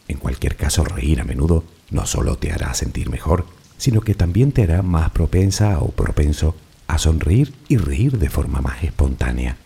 En 0.09 0.19
cualquier 0.19 0.57
caso, 0.57 0.85
reír 0.85 1.21
a 1.21 1.25
menudo 1.25 1.65
no 1.91 2.07
solo 2.07 2.37
te 2.37 2.53
hará 2.53 2.75
sentir 2.75 3.11
mejor, 3.11 3.47
sino 3.79 4.01
que 4.01 4.15
también 4.15 4.53
te 4.53 4.65
hará 4.65 4.83
más 4.83 5.11
propensa 5.11 5.79
o 5.79 5.93
propenso 5.93 6.55
a 6.87 6.99
sonreír 6.99 7.55
y 7.69 7.77
reír 7.77 8.19
de 8.19 8.29
forma 8.29 8.61
más 8.61 8.83
espontánea. 8.83 9.57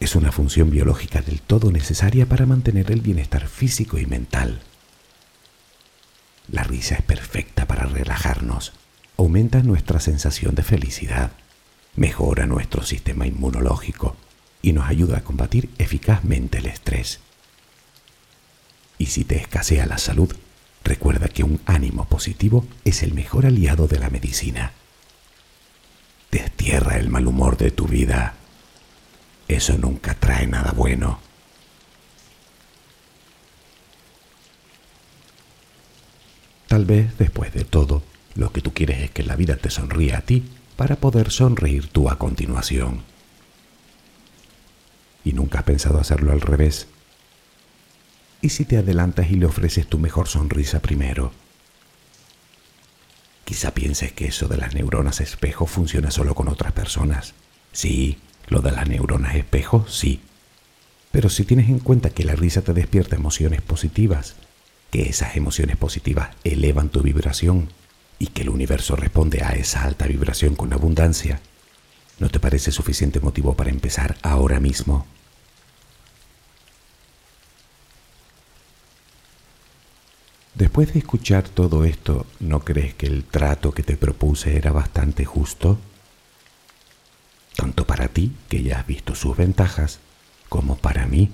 Es 0.00 0.16
una 0.16 0.32
función 0.32 0.70
biológica 0.70 1.22
del 1.22 1.40
todo 1.40 1.70
necesaria 1.70 2.26
para 2.26 2.46
mantener 2.46 2.90
el 2.90 3.00
bienestar 3.00 3.46
físico 3.48 3.98
y 3.98 4.06
mental. 4.06 4.60
La 6.48 6.62
risa 6.62 6.96
es 6.96 7.02
perfecta 7.02 7.66
para 7.66 7.86
relajarnos, 7.86 8.72
aumenta 9.16 9.62
nuestra 9.62 10.00
sensación 10.00 10.54
de 10.54 10.62
felicidad, 10.62 11.32
mejora 11.96 12.46
nuestro 12.46 12.82
sistema 12.82 13.26
inmunológico, 13.26 14.16
y 14.60 14.72
nos 14.72 14.88
ayuda 14.88 15.18
a 15.18 15.24
combatir 15.24 15.70
eficazmente 15.78 16.58
el 16.58 16.66
estrés. 16.66 17.20
Y 18.98 19.06
si 19.06 19.24
te 19.24 19.36
escasea 19.36 19.86
la 19.86 19.98
salud, 19.98 20.34
recuerda 20.82 21.28
que 21.28 21.44
un 21.44 21.60
ánimo 21.66 22.06
positivo 22.06 22.66
es 22.84 23.02
el 23.02 23.14
mejor 23.14 23.46
aliado 23.46 23.88
de 23.88 23.98
la 23.98 24.10
medicina. 24.10 24.72
Destierra 26.30 26.98
el 26.98 27.10
mal 27.10 27.26
humor 27.26 27.56
de 27.56 27.70
tu 27.70 27.86
vida. 27.86 28.34
Eso 29.48 29.76
nunca 29.78 30.14
trae 30.14 30.46
nada 30.46 30.72
bueno. 30.72 31.18
Tal 36.66 36.84
vez, 36.86 37.16
después 37.18 37.52
de 37.52 37.64
todo, 37.64 38.02
lo 38.34 38.52
que 38.52 38.60
tú 38.60 38.72
quieres 38.72 39.00
es 39.00 39.10
que 39.10 39.22
la 39.22 39.36
vida 39.36 39.56
te 39.56 39.70
sonríe 39.70 40.14
a 40.14 40.22
ti 40.22 40.44
para 40.76 40.96
poder 40.96 41.30
sonreír 41.30 41.88
tú 41.88 42.10
a 42.10 42.18
continuación. 42.18 43.02
¿Y 45.24 45.32
nunca 45.32 45.60
has 45.60 45.64
pensado 45.64 46.00
hacerlo 46.00 46.32
al 46.32 46.40
revés? 46.40 46.88
¿Y 48.42 48.48
si 48.50 48.64
te 48.64 48.76
adelantas 48.76 49.30
y 49.30 49.36
le 49.36 49.46
ofreces 49.46 49.86
tu 49.86 49.98
mejor 49.98 50.28
sonrisa 50.28 50.80
primero? 50.80 51.32
Quizá 53.44 53.72
pienses 53.72 54.12
que 54.12 54.26
eso 54.26 54.48
de 54.48 54.56
las 54.56 54.74
neuronas 54.74 55.20
espejo 55.20 55.66
funciona 55.66 56.10
solo 56.10 56.34
con 56.34 56.48
otras 56.48 56.72
personas. 56.72 57.34
Sí, 57.72 58.18
lo 58.48 58.60
de 58.60 58.72
las 58.72 58.88
neuronas 58.88 59.34
espejo, 59.34 59.86
sí. 59.88 60.20
Pero 61.10 61.28
si 61.28 61.44
tienes 61.44 61.68
en 61.68 61.78
cuenta 61.78 62.10
que 62.10 62.24
la 62.24 62.34
risa 62.34 62.62
te 62.62 62.72
despierta 62.72 63.16
emociones 63.16 63.62
positivas, 63.62 64.36
que 64.90 65.08
esas 65.08 65.36
emociones 65.36 65.76
positivas 65.76 66.30
elevan 66.44 66.88
tu 66.88 67.00
vibración 67.00 67.68
y 68.18 68.28
que 68.28 68.42
el 68.42 68.50
universo 68.50 68.96
responde 68.96 69.42
a 69.42 69.50
esa 69.50 69.84
alta 69.84 70.06
vibración 70.06 70.54
con 70.54 70.72
abundancia, 70.72 71.40
¿no 72.18 72.28
te 72.28 72.40
parece 72.40 72.70
suficiente 72.70 73.20
motivo 73.20 73.54
para 73.54 73.70
empezar 73.70 74.16
ahora 74.22 74.60
mismo? 74.60 75.06
Después 80.54 80.92
de 80.92 81.00
escuchar 81.00 81.48
todo 81.48 81.84
esto, 81.84 82.26
¿no 82.38 82.60
crees 82.60 82.94
que 82.94 83.06
el 83.06 83.24
trato 83.24 83.72
que 83.72 83.82
te 83.82 83.96
propuse 83.96 84.56
era 84.56 84.70
bastante 84.70 85.24
justo? 85.24 85.78
Tanto 87.56 87.86
para 87.86 88.08
ti, 88.08 88.32
que 88.48 88.62
ya 88.62 88.80
has 88.80 88.86
visto 88.86 89.14
sus 89.14 89.36
ventajas, 89.36 90.00
como 90.48 90.76
para 90.76 91.06
mí. 91.06 91.30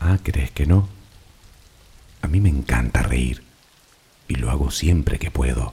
Ah, 0.00 0.18
¿crees 0.22 0.50
que 0.50 0.66
no? 0.66 0.88
A 2.22 2.28
mí 2.28 2.40
me 2.40 2.48
encanta 2.48 3.02
reír 3.02 3.42
y 4.28 4.36
lo 4.36 4.50
hago 4.50 4.70
siempre 4.70 5.18
que 5.18 5.30
puedo 5.30 5.72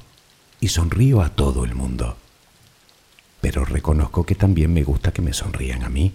y 0.60 0.70
sonrío 0.70 1.22
a 1.22 1.30
todo 1.30 1.64
el 1.64 1.76
mundo. 1.76 2.18
Pero 3.42 3.64
reconozco 3.66 4.26
que 4.26 4.36
también 4.36 4.74
me 4.74 4.84
gusta 4.84 5.14
que 5.14 5.22
me 5.22 5.34
sonrían 5.34 5.84
a 5.84 5.90
mí. 5.90 6.14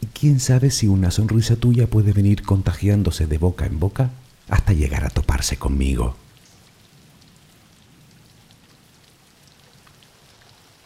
Y 0.00 0.06
quién 0.06 0.40
sabe 0.40 0.70
si 0.70 0.86
una 0.86 1.10
sonrisa 1.10 1.56
tuya 1.56 1.86
puede 1.86 2.12
venir 2.12 2.42
contagiándose 2.42 3.26
de 3.26 3.36
boca 3.36 3.66
en 3.66 3.78
boca 3.78 4.10
hasta 4.48 4.72
llegar 4.72 5.04
a 5.04 5.10
toparse 5.10 5.58
conmigo. 5.58 6.16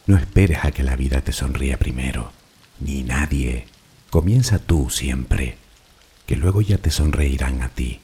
No 0.07 0.17
esperes 0.19 0.64
a 0.64 0.73
que 0.73 0.83
la 0.83 0.97
vida 0.97 1.23
te 1.23 1.33
sonría 1.33 1.79
primero, 1.79 2.33
ni 2.81 3.03
nadie. 3.03 3.67
Comienza 4.11 4.59
tú 4.59 4.90
siempre, 4.90 5.57
que 6.27 6.37
luego 6.37 6.61
ya 6.61 6.79
te 6.79 6.90
sonreirán 6.90 7.62
a 7.62 7.71
ti. 7.71 8.01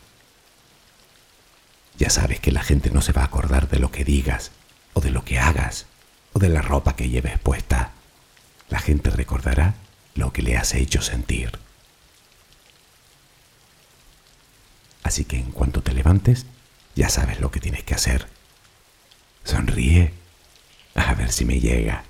Ya 1.99 2.09
sabes 2.09 2.41
que 2.41 2.53
la 2.53 2.63
gente 2.63 2.91
no 2.91 3.03
se 3.03 3.13
va 3.13 3.23
a 3.23 3.27
acordar 3.27 3.69
de 3.69 3.79
lo 3.79 3.91
que 3.91 4.05
digas, 4.05 4.51
o 4.95 5.01
de 5.01 5.11
lo 5.11 5.25
que 5.25 5.39
hagas, 5.39 5.87
o 6.33 6.39
de 6.39 6.49
la 6.49 6.63
ropa 6.63 6.97
que 6.97 7.11
lleves 7.11 7.39
puesta. 7.39 7.93
La 8.71 8.79
gente 8.79 9.11
recordará 9.11 9.75
lo 10.15 10.33
que 10.33 10.43
le 10.43 10.57
has 10.57 10.75
hecho 10.75 11.03
sentir. 11.03 11.59
Así 15.03 15.25
que 15.25 15.37
en 15.37 15.51
cuanto 15.51 15.83
te 15.83 15.93
levantes, 15.93 16.47
ya 16.95 17.09
sabes 17.09 17.41
lo 17.41 17.51
que 17.51 17.61
tienes 17.61 17.85
que 17.85 17.95
hacer. 17.95 18.27
Sonríe. 19.45 20.13
A 20.95 21.15
ver 21.15 21.31
si 21.31 21.45
me 21.45 21.61
llega. 21.61 22.05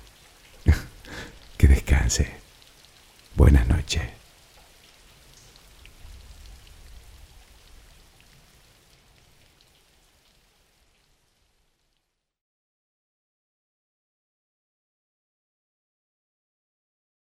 que 1.57 1.67
descanse. 1.67 2.31
Buenas 3.35 3.67
noches. 3.67 4.20